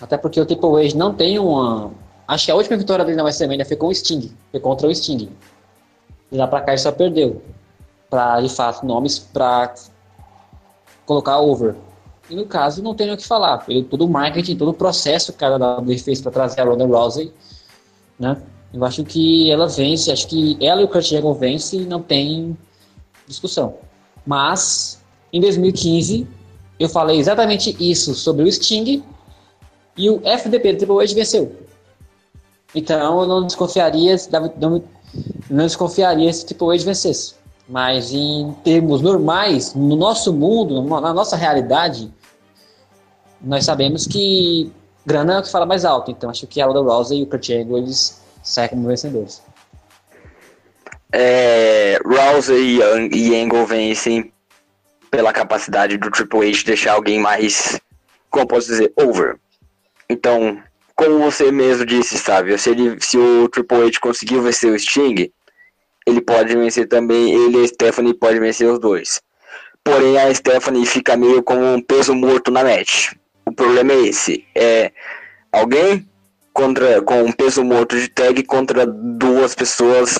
[0.00, 1.90] Até porque o Triple H não tem uma.
[2.26, 4.30] Acho que a última vitória dele na WrestleMania foi com o Sting.
[4.50, 5.30] Foi contra o Sting.
[6.30, 7.42] E lá pra cá ele só perdeu.
[8.08, 9.72] Pra, de fato, nomes pra
[11.10, 11.74] colocar over.
[12.30, 13.64] E no caso, não tenho o que falar.
[13.68, 16.86] Ele, todo o marketing, todo o processo que a WWE fez para trazer a Ronda
[16.86, 17.32] Rousey,
[18.16, 18.40] né?
[18.72, 22.56] Eu acho que ela vence, acho que ela e o Kurt Angle vencem não tem
[23.26, 23.74] discussão.
[24.24, 25.02] Mas,
[25.32, 26.28] em 2015,
[26.78, 29.02] eu falei exatamente isso sobre o Sting
[29.96, 31.56] e o FDP do Triple H venceu.
[32.72, 34.14] Então, eu não desconfiaria,
[34.60, 34.84] não,
[35.50, 37.39] não desconfiaria se o Triple H vencesse.
[37.70, 42.12] Mas em termos normais, no nosso mundo, na nossa realidade,
[43.40, 44.72] nós sabemos que
[45.06, 46.10] grana é o que fala mais alto.
[46.10, 49.40] Então acho que a Ronda Rousey e o Kurt Angle eles saem como vencedores.
[51.12, 52.80] É, Rousey
[53.12, 54.32] e Angle vencem
[55.08, 57.80] pela capacidade do Triple H deixar alguém mais,
[58.30, 59.38] como posso dizer, over.
[60.08, 60.60] Então,
[60.96, 65.30] como você mesmo disse, sabe, se, ele, se o Triple H conseguiu vencer o Sting,
[66.06, 69.20] ele pode vencer também, ele e a Stephanie podem vencer os dois.
[69.82, 73.12] Porém, a Stephanie fica meio como um peso morto na match.
[73.46, 74.44] O problema é esse.
[74.54, 74.92] É
[75.50, 76.06] alguém
[76.52, 80.18] contra com um peso morto de tag contra duas pessoas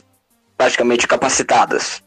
[0.57, 2.03] praticamente capacitadas.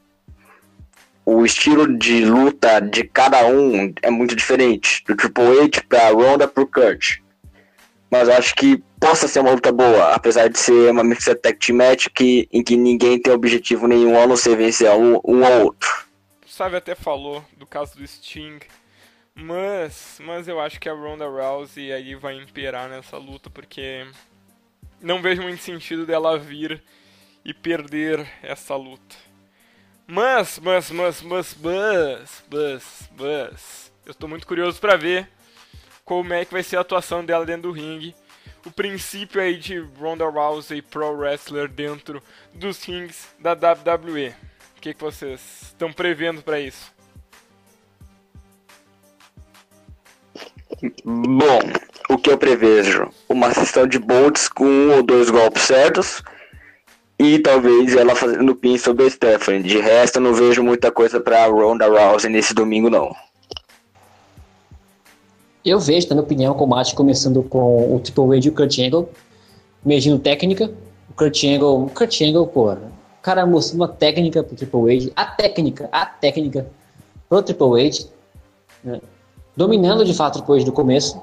[1.25, 5.03] O estilo de luta de cada um é muito diferente.
[5.07, 7.19] Do Triple H pra Ronda pro Kurt.
[8.11, 11.77] Mas acho que possa ser uma luta boa, apesar de ser uma mixed tag team
[11.77, 15.65] match que, em que ninguém tem objetivo nenhum a não ser vencer um, um ao
[15.65, 16.07] outro.
[16.45, 18.59] O Sabe até falou do caso do Sting
[19.35, 24.07] mas, mas eu acho que a Ronda Rousey aí vai imperar nessa luta porque
[25.01, 26.81] não vejo muito sentido dela vir
[27.43, 29.15] e perder essa luta.
[30.07, 35.27] Mas, mas, mas, mas, mas, mas, mas, eu estou muito curioso para ver
[36.05, 38.15] como é que vai ser a atuação dela dentro do ringue.
[38.65, 44.33] O princípio aí de Ronda Rousey Pro Wrestler dentro dos rings da WWE.
[44.77, 46.91] O que, que vocês estão prevendo para isso?
[51.03, 51.59] Bom,
[52.09, 53.09] o que eu prevejo?
[53.27, 56.21] Uma sessão de bolts com um ou dois golpes certos
[57.19, 59.63] e talvez ela fazendo pin sobre a Stephanie.
[59.63, 63.15] De resto, eu não vejo muita coisa para Ronda Rousey nesse domingo, não.
[65.65, 68.79] Eu vejo, na minha opinião, o combate começando com o Triple H e o Kurt
[68.79, 69.09] Angle,
[69.83, 70.69] medindo técnica.
[71.09, 72.77] O Kurt Angle, o Kurt Angle, pô, o
[73.21, 76.67] cara mostrou uma técnica pro Triple H, a técnica, a técnica
[77.29, 78.07] pro Triple H,
[78.83, 78.99] né?
[79.55, 81.21] dominando de fato depois do começo.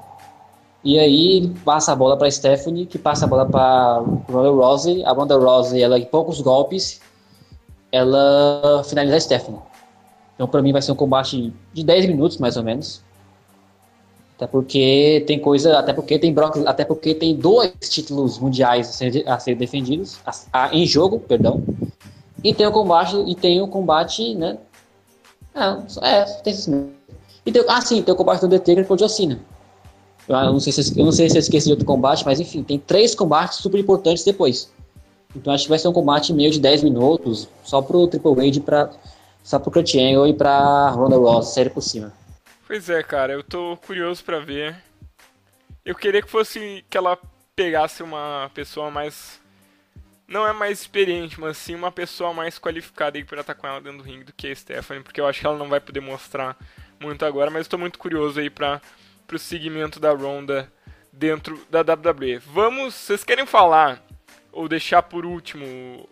[0.82, 3.98] E aí passa a bola para Stephanie, que passa a bola para
[4.30, 5.04] Ronda Rousey.
[5.04, 7.02] A Ronda Rousey, ela em poucos golpes,
[7.92, 9.60] ela finaliza a Stephanie.
[10.34, 13.02] Então para mim vai ser um combate de 10 minutos mais ou menos.
[14.40, 18.92] Até porque tem coisa, até porque tem Brock, até porque tem dois títulos mundiais a
[18.92, 21.62] ser, a ser defendidos a, a, em jogo, perdão.
[22.42, 24.56] E tem o combate e tem o combate, né?
[25.54, 26.70] É, é tem isso
[27.44, 29.38] E tem, ah, sim, tem o combate do Undertaker com o Jocina.
[30.26, 32.62] Eu não sei se eu não sei se eu esqueci de outro combate, mas enfim,
[32.62, 34.72] tem três combates super importantes depois.
[35.36, 38.90] Então acho que vai ser um combate meio de 10 minutos, só pro Triple H
[39.42, 42.19] só pro Kurt Angle e pra Ronda Rousey sair por cima.
[42.70, 44.80] Pois é, cara, eu tô curioso para ver.
[45.84, 47.18] Eu queria que fosse que ela
[47.56, 49.40] pegasse uma pessoa mais.
[50.28, 53.80] Não é mais experiente, mas sim uma pessoa mais qualificada aí pra estar com ela
[53.80, 55.98] dentro do ringue do que a Stephanie, porque eu acho que ela não vai poder
[55.98, 56.56] mostrar
[57.00, 58.80] muito agora, mas estou muito curioso aí pra,
[59.26, 60.72] pro segmento da Ronda
[61.12, 62.38] dentro da WWE.
[62.38, 64.00] Vamos, vocês querem falar
[64.52, 66.08] ou deixar por último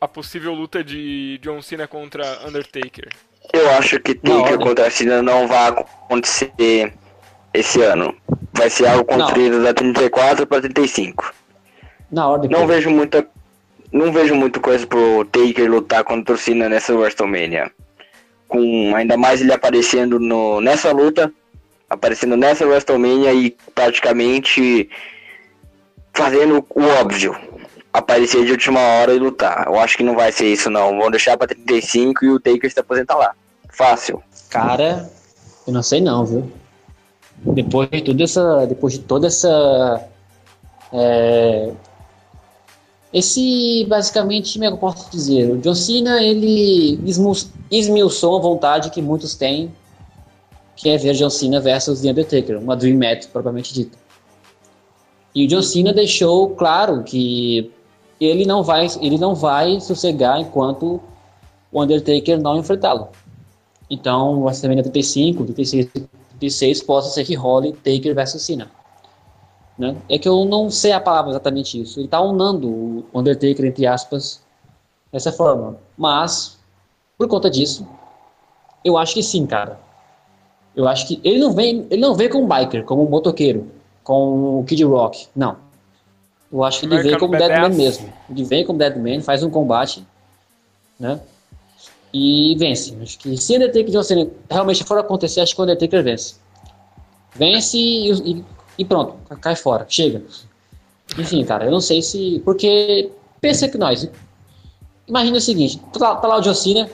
[0.00, 3.29] a possível luta de John Cena contra Undertaker?
[3.52, 6.92] Eu acho que Taker contra Cena não vai acontecer
[7.52, 8.14] esse ano.
[8.52, 11.32] Vai ser algo construído da 34 para 35.
[12.10, 12.50] Na ordem.
[12.50, 13.26] Não vejo muita
[13.92, 17.70] não vejo muita coisa pro Taker lutar contra o Cena nessa WrestleMania.
[18.46, 21.32] Com ainda mais ele aparecendo no, nessa luta,
[21.88, 24.88] aparecendo nessa WrestleMania e praticamente
[26.14, 27.36] fazendo o óbvio.
[27.92, 29.66] Aparecer de última hora e lutar.
[29.66, 30.96] Eu acho que não vai ser isso não.
[30.96, 33.34] Vão deixar para 35 e o Taker se aposentar lá.
[33.80, 34.22] Fácil.
[34.50, 35.10] Cara,
[35.66, 36.52] eu não sei não, viu?
[37.38, 38.66] Depois de toda essa.
[38.66, 40.06] Depois de toda essa.
[40.92, 41.72] É,
[43.10, 45.50] esse, basicamente, como é que eu posso dizer?
[45.50, 47.00] O John Cena, ele
[47.70, 49.74] esmiuçou a vontade que muitos têm,
[50.76, 53.96] que é ver John Cena versus The Undertaker, uma Dream Match, propriamente dita.
[55.34, 57.72] E o John Cena deixou claro que
[58.20, 61.00] ele não vai, ele não vai sossegar enquanto
[61.72, 63.08] o Undertaker não enfrentá-lo.
[63.90, 65.88] Então, o WrestleMania 35, 36,
[66.38, 68.70] 36 possa ser que role Taker versus Cena.
[69.76, 69.96] Né?
[70.08, 71.98] É que eu não sei a palavra exatamente isso.
[71.98, 74.40] Ele está unando o Undertaker, entre aspas,
[75.10, 75.76] dessa forma.
[75.98, 76.58] Mas,
[77.18, 77.86] por conta disso,
[78.84, 79.80] eu acho que sim, cara.
[80.76, 83.68] Eu acho que ele não vem, ele não vem como biker, como motoqueiro,
[84.04, 85.26] com o Kid Rock.
[85.34, 85.56] Não.
[86.52, 88.12] Eu acho que ele vem como Deadman mesmo.
[88.28, 90.06] Ele vem como Deadman, faz um combate,
[90.98, 91.20] né?
[92.12, 92.96] E vence.
[93.00, 96.36] Acho que se Undertaker John Cena realmente for acontecer, acho que o Undertaker vence.
[97.34, 98.44] Vence e, e,
[98.78, 100.22] e, pronto, cai fora, chega.
[101.18, 102.40] Enfim, cara, eu não sei se.
[102.44, 104.08] Porque pensa que nós.
[105.06, 106.90] Imagina o seguinte: tá lá, tá lá o John Cena,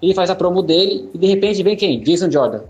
[0.00, 2.00] ele faz a promo dele e de repente vem quem?
[2.02, 2.62] Jason Jordan.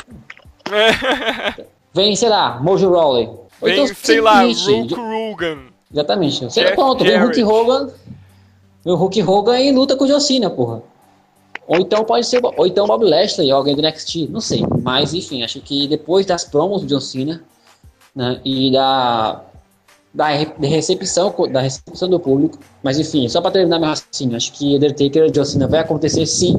[1.92, 3.28] vem, sei lá, Mojo Rawley.
[3.62, 5.58] Vem, então, sei lá, Hulk Hogan.
[5.92, 6.44] Exatamente.
[6.44, 7.90] Você pronto, vem o Hulk Hogan.
[8.84, 10.82] Vem o Hulk Hogan e luta com o John Cena, porra.
[11.66, 14.62] Ou então pode ser, ou então Bob Lashley, alguém do NXT, não sei.
[14.82, 17.42] Mas enfim, acho que depois das promos do John Cena
[18.14, 19.42] né, e da,
[20.12, 24.76] da recepção da recepção do público, mas enfim, só para terminar meu raciocínio, acho que
[24.76, 26.54] Undertaker e John Cena vai acontecer sim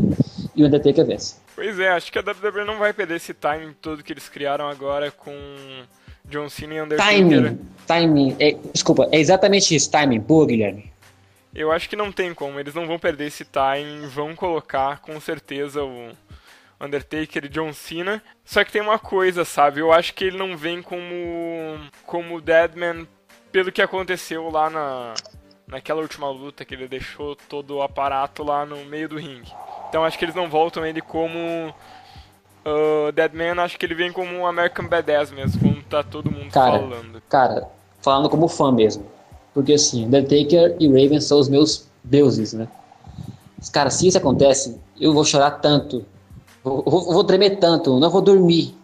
[0.55, 1.35] e o Undertaker vence.
[1.55, 4.67] Pois é, acho que a WWE não vai perder esse timing todo que eles criaram
[4.67, 5.31] agora com
[6.25, 7.13] John Cena e Undertaker.
[7.13, 10.94] Timing, timing, é, desculpa, é exatamente isso, timing, boa Guilherme.
[11.55, 15.17] Eu acho que não tem como, eles não vão perder esse time, vão colocar com
[15.21, 16.11] certeza o
[16.79, 18.21] Undertaker e John Cena.
[18.43, 19.79] Só que tem uma coisa, sabe?
[19.79, 23.07] Eu acho que ele não vem como como Deadman
[23.53, 25.13] pelo que aconteceu lá na
[25.65, 29.51] naquela última luta que ele deixou todo o aparato lá no meio do ringue.
[29.87, 31.73] Então acho que eles não voltam ele como
[32.65, 36.51] uh, Deadman, acho que ele vem como um American Badass mesmo, como tá todo mundo
[36.51, 37.23] cara, falando.
[37.29, 37.69] Cara,
[38.01, 39.14] falando como fã mesmo.
[39.55, 42.67] Porque assim, Undertaker e Raven são os meus deuses, né?
[43.71, 46.05] Cara, se isso acontece, eu vou chorar tanto.
[46.61, 48.75] Vou, vou, vou tremer tanto, não vou dormir.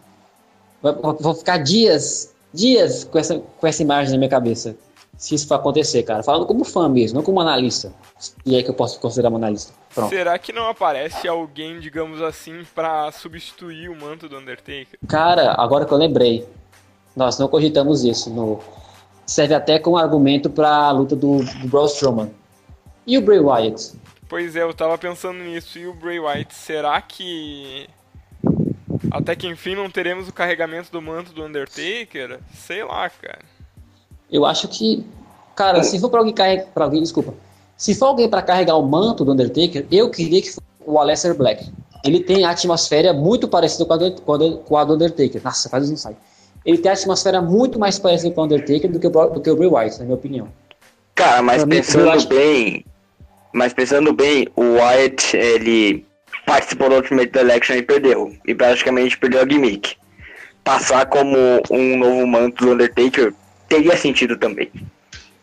[0.81, 4.77] Vou, vou, ficar dias, dias com essa, com essa imagem na minha cabeça.
[5.17, 6.23] Se isso for acontecer, cara.
[6.23, 7.93] Falando como fã mesmo, não como analista.
[8.45, 9.73] E é que eu posso considerar um analista.
[9.93, 10.09] Pronto.
[10.09, 14.97] Será que não aparece alguém, digamos assim, para substituir o manto do Undertaker?
[15.05, 16.47] Cara, agora que eu lembrei.
[17.13, 18.61] Nós não cogitamos isso no
[19.31, 22.31] serve até como argumento para a luta do, do Braun Strowman.
[23.07, 23.93] E o Bray Wyatt?
[24.27, 25.79] Pois é, eu tava pensando nisso.
[25.79, 27.87] E o Bray Wyatt, será que
[29.09, 32.39] até que enfim não teremos o carregamento do manto do Undertaker?
[32.53, 33.39] Sei lá, cara.
[34.29, 35.05] Eu acho que,
[35.55, 37.33] cara, se for para alguém carregar, para alguém, desculpa,
[37.75, 41.35] se for alguém para carregar o manto do Undertaker, eu queria que fosse o Aleister
[41.35, 41.69] Black.
[42.03, 45.41] Ele tem a atmosfera muito parecida com a do, com a do Undertaker.
[45.43, 46.15] Nossa, faz não sai.
[46.65, 49.49] Ele tem a atmosfera muito mais parecida com o Undertaker do que o, do que
[49.49, 50.47] o Bray Wyatt, na minha opinião.
[51.15, 52.85] Cara, mas mim, pensando bem,
[53.53, 56.05] mas pensando bem, o Wyatt, ele
[56.45, 58.33] participou do Ultimate Election e perdeu.
[58.45, 59.95] E praticamente perdeu a gimmick.
[60.63, 61.37] Passar como
[61.69, 63.33] um novo manto do Undertaker
[63.67, 64.69] teria sentido também.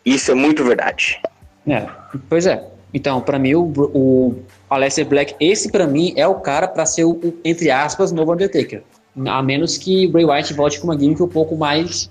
[0.05, 1.21] Isso é muito verdade.
[1.67, 1.87] É,
[2.29, 2.63] pois é.
[2.93, 4.35] Então, pra mim, o, o
[4.69, 8.33] Aleister Black, esse pra mim é o cara pra ser o, o, entre aspas, novo
[8.33, 8.81] Undertaker.
[9.27, 12.09] A menos que o Bray Wyatt volte com uma gimmick um pouco mais,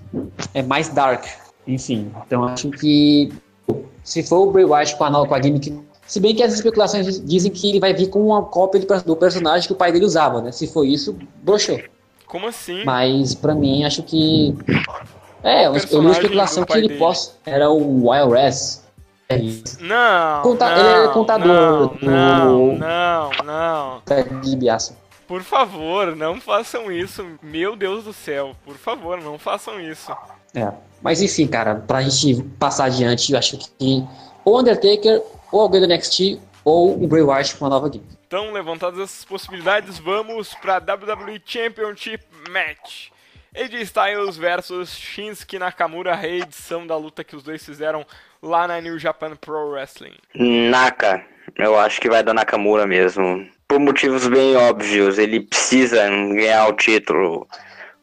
[0.53, 1.25] é, mais dark.
[1.67, 3.31] Enfim, então acho que
[4.03, 5.79] se for o Bray Wyatt com a, com a gimmick...
[6.05, 9.15] Se bem que as especulações diz- dizem que ele vai vir com uma cópia do,
[9.15, 10.51] personagem que o pai dele usava, né?
[10.51, 11.79] Se for isso, broxou.
[12.25, 12.83] Como assim?
[12.83, 14.55] Mas pra mim, acho que.
[15.43, 16.99] É, eu, eu li uma especulação que ele dele.
[16.99, 17.33] possa.
[17.45, 18.81] Era o Wild West.
[19.29, 19.77] É isso.
[19.81, 22.05] Não, Conta- não, ele é contador não, do-
[22.79, 24.01] não, não.
[24.03, 24.93] Ted DiBiase.
[25.29, 27.23] Por favor, não façam isso.
[27.39, 30.11] Meu Deus do céu, por favor, não façam isso.
[30.55, 30.73] É.
[31.03, 34.03] Mas enfim, cara, pra gente passar adiante, eu acho que
[34.43, 35.21] ou Undertaker,
[35.51, 38.17] ou alguém do NXT, ou o Bray Wyatt com uma nova gimmick.
[38.25, 43.09] Então, levantadas essas possibilidades, vamos pra WWE Championship Match.
[43.55, 48.03] AJ Styles versus Shinsuke Nakamura, a reedição da luta que os dois fizeram
[48.41, 50.15] lá na New Japan Pro Wrestling.
[50.33, 51.23] Naka,
[51.55, 53.47] eu acho que vai dar Nakamura mesmo.
[53.69, 57.47] Por motivos bem óbvios, ele precisa ganhar o título.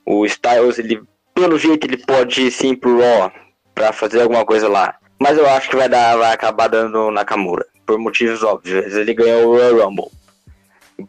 [0.06, 1.02] O Styles, ele,
[1.34, 3.32] pelo jeito, ele pode sim pro Raw
[3.74, 4.94] pra fazer alguma coisa lá.
[5.18, 7.66] Mas eu acho que vai dar, vai acabar dando Nakamura.
[7.84, 8.94] Por motivos óbvios.
[8.94, 10.06] Ele ganhou o Royal Rumble.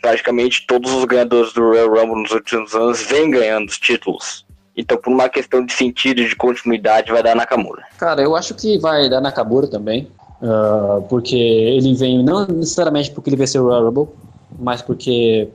[0.01, 4.43] Praticamente todos os ganhadores do Royal Rumble nos últimos anos vêm ganhando os títulos.
[4.75, 7.83] Então, por uma questão de sentido de continuidade, vai dar Nakamura.
[7.99, 10.07] Cara, eu acho que vai dar Nakamura também.
[10.41, 14.07] ah, porque ele vem, não necessariamente porque ele venceu o Royal Rumble,
[14.57, 15.49] mas porque.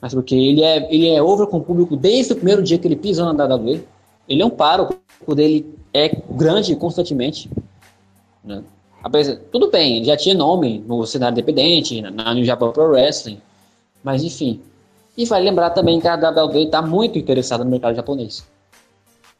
[0.00, 2.88] Mas porque ele é, ele é over com o público desde o primeiro dia que
[2.88, 3.84] ele pisou na WWE.
[4.28, 7.48] Ele é um paro, o público dele é grande constantemente.
[8.44, 8.64] Né?
[9.50, 13.40] Tudo bem, ele já tinha nome no cenário independente, na, New Japan Pro Wrestling,
[14.02, 14.60] mas enfim.
[15.16, 18.44] E vai lembrar também que a WWE está muito interessada no mercado japonês.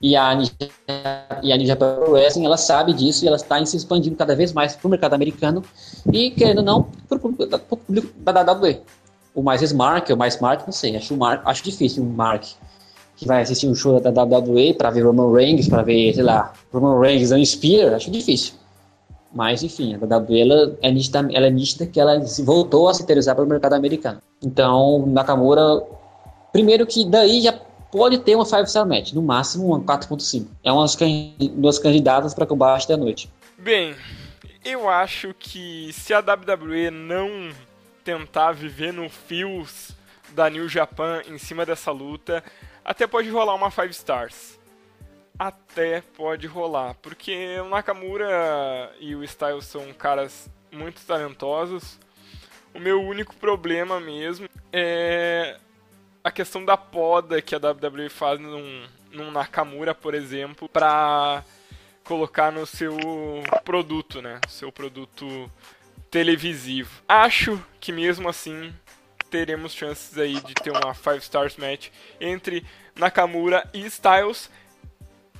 [0.03, 0.51] E a, New-
[1.43, 4.75] e Japan Pro Wrestling, ela sabe disso e ela está se expandindo cada vez mais
[4.75, 5.63] para o mercado americano
[6.13, 8.81] e, querendo ou não, para o público da- WWE.
[9.35, 12.45] O mais smart, o mais smart, não sei, acho, Mark, acho difícil um Mark
[13.17, 16.53] que vai assistir um show da WWE para ver Roman Reigns, para ver, sei lá,
[16.73, 18.55] Roman Reigns and Spear, acho difícil.
[19.33, 23.03] Mas, enfim, a WWE ela é, nítida, ela é nítida que ela voltou a se
[23.03, 24.19] interessar pelo mercado americano.
[24.43, 25.83] Então, Nakamura,
[26.53, 27.55] primeiro que daí já
[27.93, 30.49] pode ter uma 5-star match, no máximo uma 4.5.
[30.65, 33.31] É uma das can- das candidatas para combate da noite.
[33.59, 33.95] Bem,
[34.65, 37.51] eu acho que se a WWE não
[38.03, 39.91] tentar viver no fios
[40.31, 42.43] da New Japan em cima dessa luta,
[42.85, 44.59] até pode rolar uma 5 stars.
[45.39, 51.99] Até pode rolar, porque o Nakamura e o Styles são caras muito talentosos.
[52.75, 55.59] O meu único problema mesmo é
[56.25, 61.45] a questão da poda que a WWE faz num, num Nakamura, por exemplo, pra
[62.05, 62.97] colocar no seu
[63.65, 64.41] produto, né?
[64.49, 65.51] Seu produto
[66.11, 67.03] televisivo.
[67.09, 68.73] Acho que mesmo assim
[69.31, 71.89] teremos chances aí de ter uma 5 stars match
[72.21, 72.65] entre
[72.95, 74.51] Nakamura e Styles.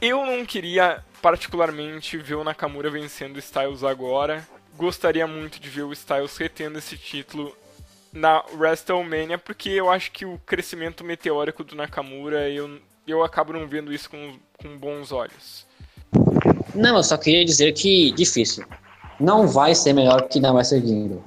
[0.01, 4.49] Eu não queria particularmente ver o Nakamura vencendo o Styles agora.
[4.75, 7.55] Gostaria muito de ver o Styles retendo esse título
[8.13, 13.67] na WrestleMania, porque eu acho que o crescimento meteórico do Nakamura, eu, eu acabo não
[13.67, 15.67] vendo isso com, com bons olhos.
[16.75, 18.65] Não, eu só queria dizer que difícil.
[19.19, 21.23] Não vai ser melhor que na Wrestle Kingdom.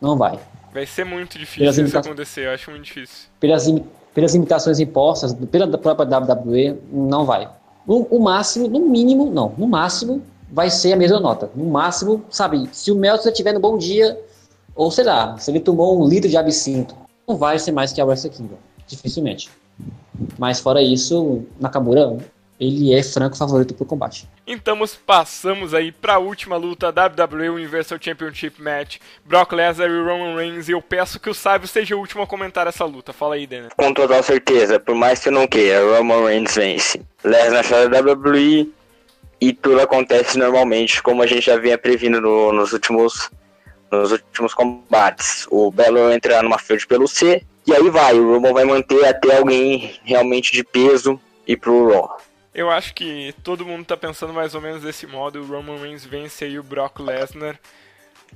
[0.00, 0.38] Não vai.
[0.72, 3.28] Vai ser muito difícil Pelas isso imita- acontecer, eu acho muito difícil.
[3.40, 3.84] pelas, imi-
[4.14, 7.48] pelas imitações impostas pela própria WWE, não vai.
[7.86, 9.54] O, o máximo, no mínimo, não.
[9.56, 10.22] No máximo,
[10.52, 11.50] vai ser a mesma nota.
[11.54, 14.18] No máximo, sabe, se o Meltzer tiver no bom dia,
[14.78, 16.94] ou sei lá, se ele tomou um litro de absinto,
[17.26, 18.56] não vai ser mais que a Wrestle Kingdom.
[18.86, 19.50] Dificilmente.
[20.38, 22.16] Mas fora isso, Nakamura,
[22.58, 24.26] ele é franco favorito pro combate.
[24.46, 30.36] Então passamos aí pra última luta da WWE Universal Championship Match, Brock Lesnar e Roman
[30.36, 33.12] Reigns, e eu peço que o Sábio seja o último a comentar essa luta.
[33.12, 33.70] Fala aí, Denner.
[33.76, 37.00] Com total certeza, por mais que eu não queira, Roman Reigns vence.
[37.22, 38.72] Lesnar sai da WWE
[39.40, 43.30] e tudo acontece normalmente, como a gente já vinha previndo no- nos últimos
[43.90, 45.46] nos últimos combates.
[45.50, 49.36] O Belo entra numa field pelo C e aí vai, o Roman vai manter até
[49.36, 52.18] alguém realmente de peso ir pro Raw.
[52.54, 55.40] Eu acho que todo mundo tá pensando mais ou menos desse modo.
[55.40, 57.58] O Roman Reigns vence aí o Brock Lesnar.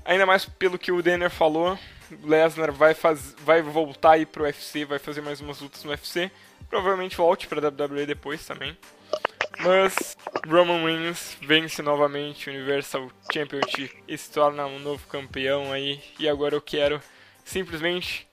[0.05, 1.79] Ainda mais pelo que o Denner falou.
[2.23, 6.31] Lesnar vai, faz, vai voltar aí pro UFC, vai fazer mais umas lutas no UFC.
[6.69, 8.77] Provavelmente volte pra WWE depois também.
[9.61, 10.17] Mas
[10.49, 16.01] Roman Reigns vence novamente o Universal Championship e se torna um novo campeão aí.
[16.19, 17.01] E agora eu quero
[17.45, 18.27] simplesmente.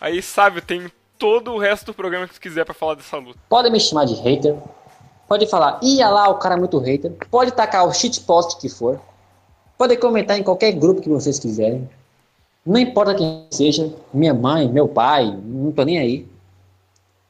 [0.00, 3.38] Aí, sabe, tem todo o resto do programa que você quiser para falar dessa luta.
[3.48, 4.56] Pode me chamar de hater.
[5.26, 7.12] Pode falar, ia lá, o cara é muito hater.
[7.30, 9.00] Pode tacar o shitpost que for.
[9.76, 11.88] Pode comentar em qualquer grupo que vocês quiserem.
[12.64, 16.26] Não importa quem seja, minha mãe, meu pai, não tô nem aí.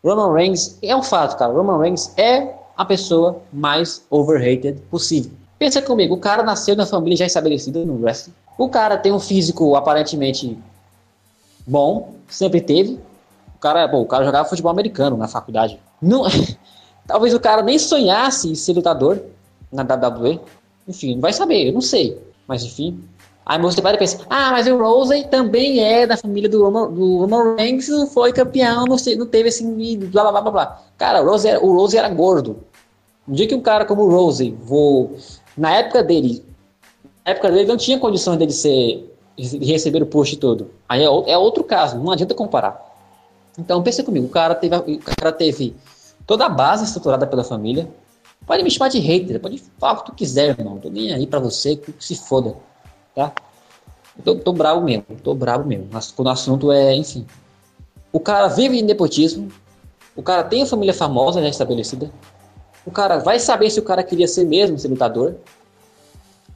[0.04, 1.52] Roman Reigns é um fato, cara.
[1.52, 5.32] Roman Reigns é a pessoa mais overrated possível.
[5.58, 8.32] Pensa comigo, o cara nasceu na família já estabelecida no wrestling.
[8.56, 10.56] O cara tem um físico aparentemente
[11.66, 13.00] bom, sempre teve.
[13.56, 15.80] O cara, bom, o cara jogava futebol americano na faculdade.
[16.00, 16.22] Não,
[17.04, 19.20] talvez o cara nem sonhasse em ser lutador
[19.72, 20.40] na WWE.
[20.86, 22.16] Enfim, não vai saber, eu não sei.
[22.46, 23.02] Mas enfim.
[23.44, 27.16] Aí você vai pensar, ah, mas o Rose também é da família do Roman, do
[27.16, 30.82] Roman Reigns, foi campeão, não, sei, não teve assim, blá blá blá blá.
[30.98, 31.48] Cara, o Rose,
[31.96, 32.58] era, era gordo.
[33.28, 35.16] Um dia que um cara como o Rose, vou,
[35.56, 36.42] na época dele,
[37.24, 40.70] na época dele não tinha condições dele ser, de receber o post todo.
[40.88, 42.88] Aí é, é outro caso, não adianta comparar.
[43.58, 45.76] Então pensa comigo, o cara teve, o cara teve
[46.26, 47.90] toda a base estruturada pela família.
[48.46, 50.78] Pode me chamar de hater, pode falar o que tu quiser, irmão.
[50.78, 52.56] Tô nem aí pra você, que se foda.
[53.14, 53.32] Tá?
[54.24, 55.88] Tô, tô bravo mesmo, tô bravo mesmo.
[56.16, 57.26] Quando o assunto é, enfim.
[58.10, 59.48] O cara vive em nepotismo,
[60.16, 62.10] o cara tem a família famosa já estabelecida,
[62.88, 65.34] o cara vai saber se o cara queria ser mesmo ser lutador.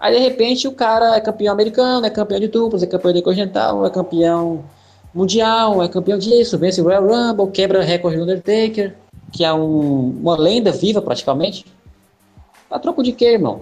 [0.00, 3.20] Aí de repente o cara é campeão americano, é campeão de duplas, é campeão de
[3.20, 4.64] continental, é campeão
[5.14, 8.96] mundial, é campeão disso, vence o Royal Rumble, quebra recorde do Undertaker,
[9.30, 11.66] que é um, uma lenda viva praticamente.
[12.70, 13.60] A troco de quê, irmão?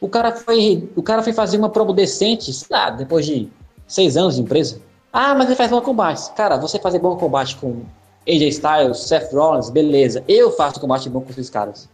[0.00, 3.48] O cara foi, o cara foi fazer uma promo decente, sei lá, depois de
[3.86, 4.80] seis anos de empresa.
[5.12, 6.32] Ah, mas ele faz bom combate.
[6.34, 7.82] Cara, você fazer bom combate com
[8.26, 10.22] AJ Styles, Seth Rollins, beleza.
[10.28, 11.88] Eu faço combate bom com esses caras.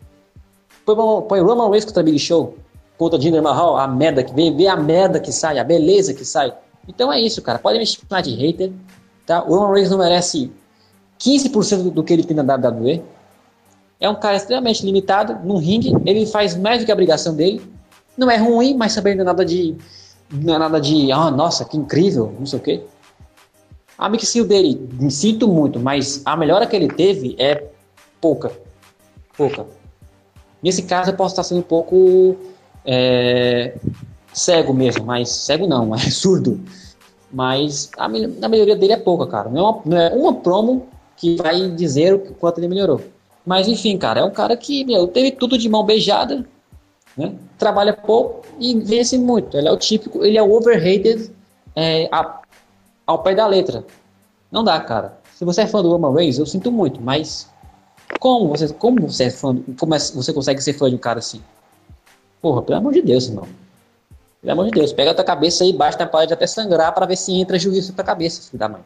[0.85, 0.97] Põe,
[1.29, 2.57] põe Roman Reigns contra Big Show,
[2.97, 6.25] contra Jinder Mahal, a merda que vem, vê a merda que sai, a beleza que
[6.25, 6.53] sai.
[6.87, 7.59] Então é isso, cara.
[7.59, 8.73] Pode me chamar de hater,
[9.27, 9.43] tá?
[9.45, 10.51] O Roman Reigns não merece
[11.19, 13.03] 15% do que ele tem na WWE.
[14.01, 15.93] É um cara extremamente limitado no ringue.
[16.07, 17.61] Ele faz mais do que a obrigação dele.
[18.17, 19.77] Não é ruim, mas também não é nada de.
[20.31, 21.11] Não é nada de.
[21.11, 22.83] Ah, nossa, que incrível, não sei o quê.
[23.99, 27.67] A mixil dele, sinto muito, mas a melhora que ele teve é
[28.21, 28.53] pouca.
[29.37, 29.67] Pouca.
[30.63, 32.37] Nesse caso, eu posso estar sendo um pouco
[32.85, 33.77] é,
[34.33, 36.61] cego mesmo, mas cego não, é surdo.
[37.33, 39.51] Mas a, a melhoria dele é pouca, cara.
[39.51, 40.87] Não é uma, não é uma promo
[41.17, 43.01] que vai dizer o quanto ele melhorou.
[43.45, 46.47] Mas enfim, cara, é um cara que meu, teve tudo de mão beijada,
[47.17, 47.35] né?
[47.59, 49.57] trabalha pouco e vence muito.
[49.57, 51.31] Ele é o típico, ele é o overrated
[51.75, 52.41] é, a,
[53.09, 53.85] ao pé da letra.
[54.53, 55.19] Não dá, cara.
[55.35, 57.49] Se você é fã do Roman Reigns, eu sinto muito, mas
[58.21, 61.19] como você, como você é fã, como é, você consegue ser fã de um cara
[61.19, 61.43] assim?
[62.43, 63.49] Porra, pelo amor de Deus, irmão.
[64.43, 67.07] Pelo amor de Deus, pega a tua cabeça aí, bate na parede até sangrar para
[67.07, 68.83] ver se entra juízo pra cabeça, filho da mãe.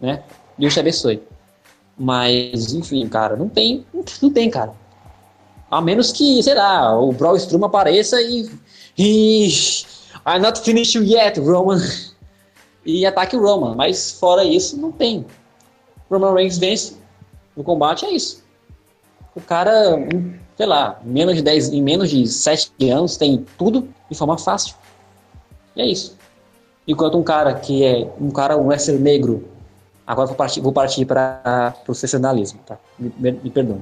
[0.00, 0.22] Né?
[0.56, 1.22] Deus te abençoe.
[1.98, 3.84] Mas, enfim, cara, não tem,
[4.22, 4.72] não tem, cara.
[5.70, 8.50] A menos que, sei lá, o Braun Strowman apareça e,
[8.96, 9.48] e
[10.26, 11.78] I'm not finished yet, Roman
[12.84, 13.74] e ataque o Roman.
[13.74, 15.24] Mas fora isso, não tem.
[16.10, 16.96] Roman Reigns vence
[17.56, 18.42] no combate, é isso.
[19.34, 19.96] O cara,
[20.56, 24.74] sei lá, menos de 10, em menos de 7 anos tem tudo de forma fácil.
[25.74, 26.16] E é isso.
[26.86, 29.48] Enquanto um cara que é um cara, um wrestler negro,
[30.06, 32.78] agora vou partir, vou partir para o sensacionalismo, tá?
[32.98, 33.80] Me, me, perdoe.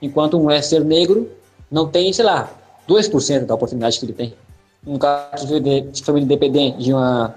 [0.00, 1.30] Enquanto um wrestler negro
[1.70, 2.50] não tem, sei lá,
[2.88, 4.34] 2% da oportunidade que ele tem.
[4.86, 7.34] Um cara que veio de família independente, de uma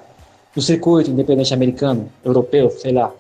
[0.56, 3.12] do circuito independente americano, europeu, sei lá.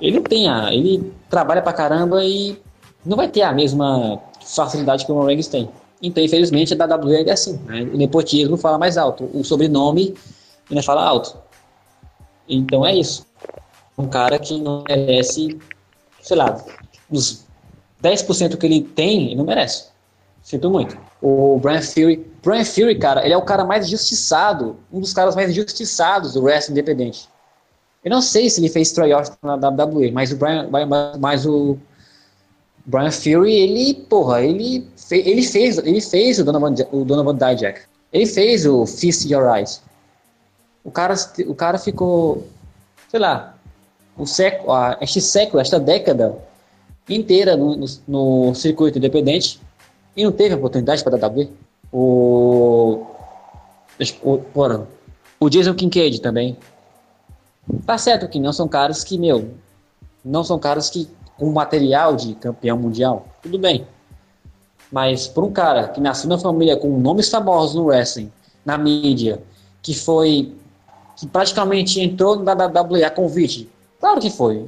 [0.00, 0.72] Ele tem a.
[0.72, 2.58] Ele trabalha pra caramba e
[3.04, 5.68] não vai ter a mesma facilidade que o Reigns tem.
[6.02, 7.58] Então, infelizmente, a WWE é assim.
[7.64, 7.82] Né?
[7.82, 9.28] O nepotismo fala mais alto.
[9.32, 10.14] O sobrenome
[10.70, 11.36] ainda fala alto.
[12.48, 13.26] Então é isso.
[13.96, 15.58] Um cara que não merece,
[16.22, 16.64] sei lá,
[17.10, 17.44] os
[18.02, 19.88] 10% que ele tem, ele não merece.
[20.42, 20.96] Sinto muito.
[21.20, 22.27] O Brian Fury.
[22.48, 26.42] Brian Fury, cara, ele é o cara mais injustiçado, um dos caras mais injustiçados do
[26.42, 27.28] wrestling independente.
[28.02, 30.66] Eu não sei se ele fez Troy Austin na WWE, mas o Brian,
[31.20, 31.76] mas o
[32.86, 37.82] Brian Fury, ele, porra, ele, fe, ele fez, ele fez o Donovan, o Donovan Dijak.
[38.10, 39.82] Ele fez o Fist Your Eyes.
[40.82, 41.14] O cara,
[41.46, 42.48] o cara ficou,
[43.10, 43.58] sei lá,
[44.16, 44.72] o século,
[45.02, 46.34] este século, esta década
[47.06, 49.60] inteira no, no, no circuito independente
[50.16, 51.67] e não teve oportunidade para a WWE.
[51.92, 53.06] O,
[54.22, 54.86] o, porra,
[55.40, 56.56] O Jason Kincaid também.
[57.84, 59.50] Tá certo que não são caras que, meu,
[60.24, 61.08] não são caras que
[61.38, 63.86] com material de campeão mundial, tudo bem.
[64.90, 68.32] Mas por um cara que nasceu na família com nomes famosos no wrestling,
[68.64, 69.40] na mídia,
[69.82, 70.54] que foi
[71.16, 73.68] que praticamente entrou na WWE a convite.
[74.00, 74.66] Claro que foi.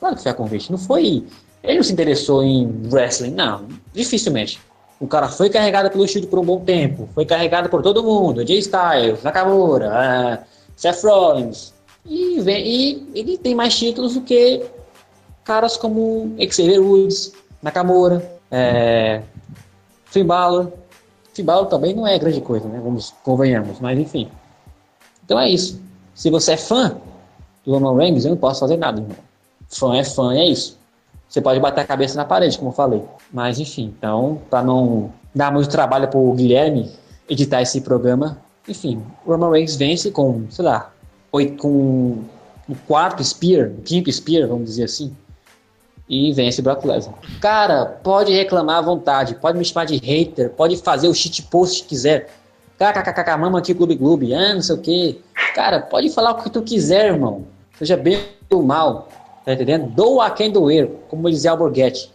[0.00, 0.70] Claro que foi a convite.
[0.70, 1.24] Não foi.
[1.62, 3.68] Ele não se interessou em wrestling, não.
[3.92, 4.60] Dificilmente.
[5.00, 7.08] O cara foi carregado pelo Shield por um bom tempo.
[7.14, 8.46] Foi carregado por todo mundo.
[8.46, 10.44] Jay Styles, Nakamura, uh,
[10.76, 11.74] Seth Rollins.
[12.06, 14.64] E, vem, e ele tem mais títulos do que
[15.44, 17.32] caras como Xavier Woods,
[17.62, 19.22] Nakamura, é,
[20.06, 20.70] Finn Balor.
[21.32, 22.80] Finn Balor também não é grande coisa, né?
[22.82, 23.80] Vamos, convenhamos.
[23.80, 24.30] Mas enfim.
[25.24, 25.80] Então é isso.
[26.14, 26.96] Se você é fã
[27.64, 29.16] do Roman Reigns, eu não posso fazer nada, irmão.
[29.68, 30.78] Fã é fã, é isso.
[31.28, 33.02] Você pode bater a cabeça na parede, como eu falei.
[33.32, 36.92] Mas enfim, então, para não dar muito trabalho pro Guilherme
[37.28, 40.92] editar esse programa, enfim, o Roman Reigns vence com, sei lá,
[41.32, 42.24] oito, com
[42.68, 45.14] o quarto Spear, o quinto Spear, vamos dizer assim,
[46.08, 47.14] e vence o Brock Lesnar.
[47.40, 51.82] Cara, pode reclamar à vontade, pode me chamar de hater, pode fazer o shit post
[51.82, 52.30] que quiser.
[52.78, 55.22] KKKK, mama aqui, clube clube, ah, não sei o que.
[55.54, 57.46] Cara, pode falar o que tu quiser, irmão.
[57.78, 58.20] Seja bem
[58.50, 59.08] ou mal.
[59.44, 59.86] Tá entendendo?
[59.90, 62.10] Doa quem doer, como dizia Alborguete.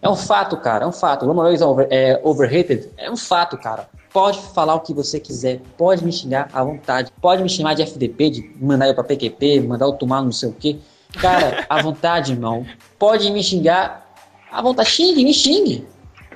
[0.00, 1.26] É um fato, cara, é um fato.
[1.26, 1.60] Roman Reigns
[1.90, 2.88] é overrated?
[2.96, 3.88] É um fato, cara.
[4.12, 7.82] Pode falar o que você quiser, pode me xingar à vontade, pode me chamar de
[7.82, 10.80] FDP, de mandar eu pra PQP, mandar eu tomar não sei o que.
[11.20, 12.64] Cara, à vontade, irmão.
[12.98, 14.08] Pode me xingar
[14.50, 15.86] à vontade, xingue, me xingue.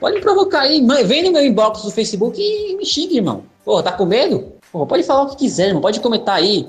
[0.01, 3.45] Pode me provocar aí, vem no meu inbox do Facebook e me xingue, irmão.
[3.64, 4.53] Pô, tá com medo?
[4.72, 5.80] Pode falar o que quiser, irmão.
[5.80, 6.66] Pode comentar aí.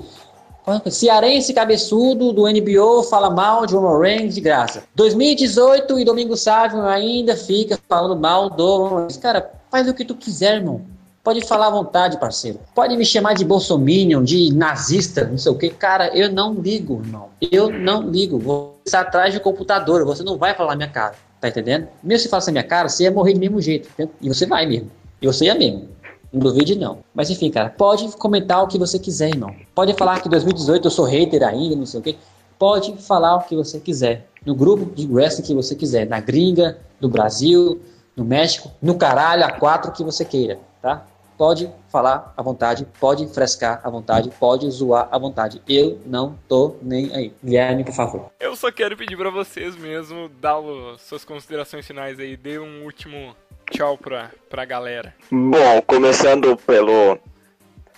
[0.90, 4.82] Cearense cabeçudo do NBO fala mal de Reigns de graça.
[4.94, 9.18] 2018 e Domingo Sávio ainda fica falando mal do Reigns.
[9.18, 10.80] Cara, faz o que tu quiser, irmão.
[11.22, 12.60] Pode falar à vontade, parceiro.
[12.74, 15.70] Pode me chamar de bolsominion, de nazista, não sei o que.
[15.70, 17.28] Cara, eu não ligo, irmão.
[17.40, 18.38] Eu não ligo.
[18.38, 21.14] Você está atrás do computador, você não vai falar minha cara.
[21.40, 21.88] Tá entendendo?
[22.02, 23.88] Mesmo se na minha cara, você ia morrer do mesmo jeito.
[24.20, 24.90] E você vai mesmo.
[25.20, 25.88] E você ia mesmo.
[26.34, 26.98] Não duvide, não.
[27.14, 29.54] Mas enfim, cara, pode comentar o que você quiser, irmão.
[29.72, 32.16] Pode falar que em 2018 eu sou hater ainda, não sei o quê.
[32.58, 34.26] Pode falar o que você quiser.
[34.44, 36.08] No grupo de wrestling que você quiser.
[36.08, 37.80] Na gringa, no Brasil,
[38.16, 41.06] no México, no caralho, a quatro que você queira, tá?
[41.36, 45.60] Pode falar à vontade, pode frescar à vontade, pode zoar à vontade.
[45.68, 47.32] Eu não tô nem aí.
[47.42, 48.30] Guilherme, por favor.
[48.38, 50.56] Eu só quero pedir para vocês mesmo dar
[50.98, 52.36] suas considerações finais aí.
[52.36, 53.34] Dê um último
[53.70, 55.14] tchau pra, pra galera?
[55.30, 57.18] Bom, começando pelo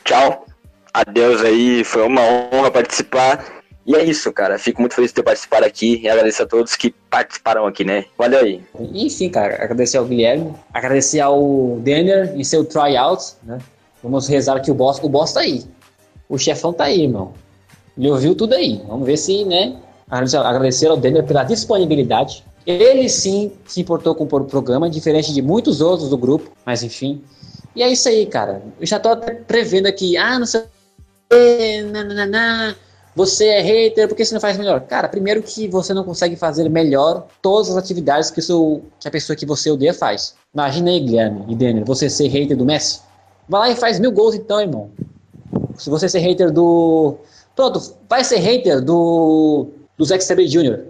[0.05, 0.47] tchau.
[0.95, 3.55] Adeus aí, foi uma honra participar.
[3.87, 4.59] E é isso, cara.
[4.59, 8.05] Fico muito feliz de ter participado aqui e agradeço a todos que participaram aqui, né?
[8.18, 8.62] Valeu aí.
[8.93, 13.59] E sim, cara, agradecer ao Guilherme, agradecer ao Denner em seu tryout, né?
[14.03, 15.64] Vamos rezar que o boss, o boss tá aí.
[16.28, 17.32] O chefão tá aí, irmão.
[17.97, 18.82] Ele ouviu tudo aí.
[18.89, 19.76] Vamos ver se, né?
[20.11, 25.80] Agradecer ao Denner pela disponibilidade ele sim se importou com o programa, diferente de muitos
[25.80, 27.22] outros do grupo, mas enfim.
[27.76, 28.61] E é isso aí, cara.
[28.80, 30.62] Eu já tô até prevendo aqui, ah, não sei
[31.84, 32.76] nananana,
[33.16, 34.78] você é hater, por que você não faz melhor?
[34.82, 39.10] Cara, primeiro que você não consegue fazer melhor todas as atividades que, seu, que a
[39.10, 40.34] pessoa que você odeia faz.
[40.52, 43.00] Imagina aí, Guilherme e Daniel, você ser hater do Messi.
[43.48, 44.90] Vai lá e faz mil gols então, irmão.
[45.78, 47.16] Se você ser hater do...
[47.54, 49.68] Pronto, vai ser hater do...
[49.96, 50.80] do Zack Sabre Jr.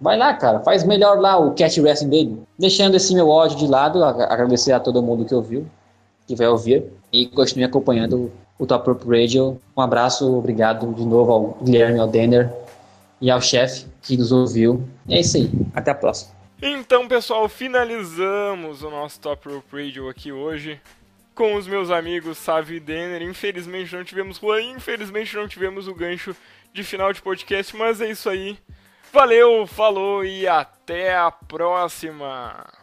[0.00, 2.42] Vai lá, cara, faz melhor lá o cat wrestling dele.
[2.58, 5.64] Deixando esse meu ódio de lado, agradecer a todo mundo que ouviu,
[6.26, 9.58] que vai ouvir, e continue acompanhando o Top Rope Radio.
[9.74, 12.52] Um abraço, obrigado de novo ao Guilherme, ao Denner
[13.18, 14.86] e ao chefe que nos ouviu.
[15.08, 16.32] É isso aí, até a próxima.
[16.60, 20.78] Então, pessoal, finalizamos o nosso Top Rope Radio aqui hoje
[21.34, 23.22] com os meus amigos Savi e Denner.
[23.22, 26.36] Infelizmente não tivemos Juan, infelizmente não tivemos o gancho
[26.70, 28.58] de final de podcast, mas é isso aí.
[29.10, 32.79] Valeu, falou e até a próxima!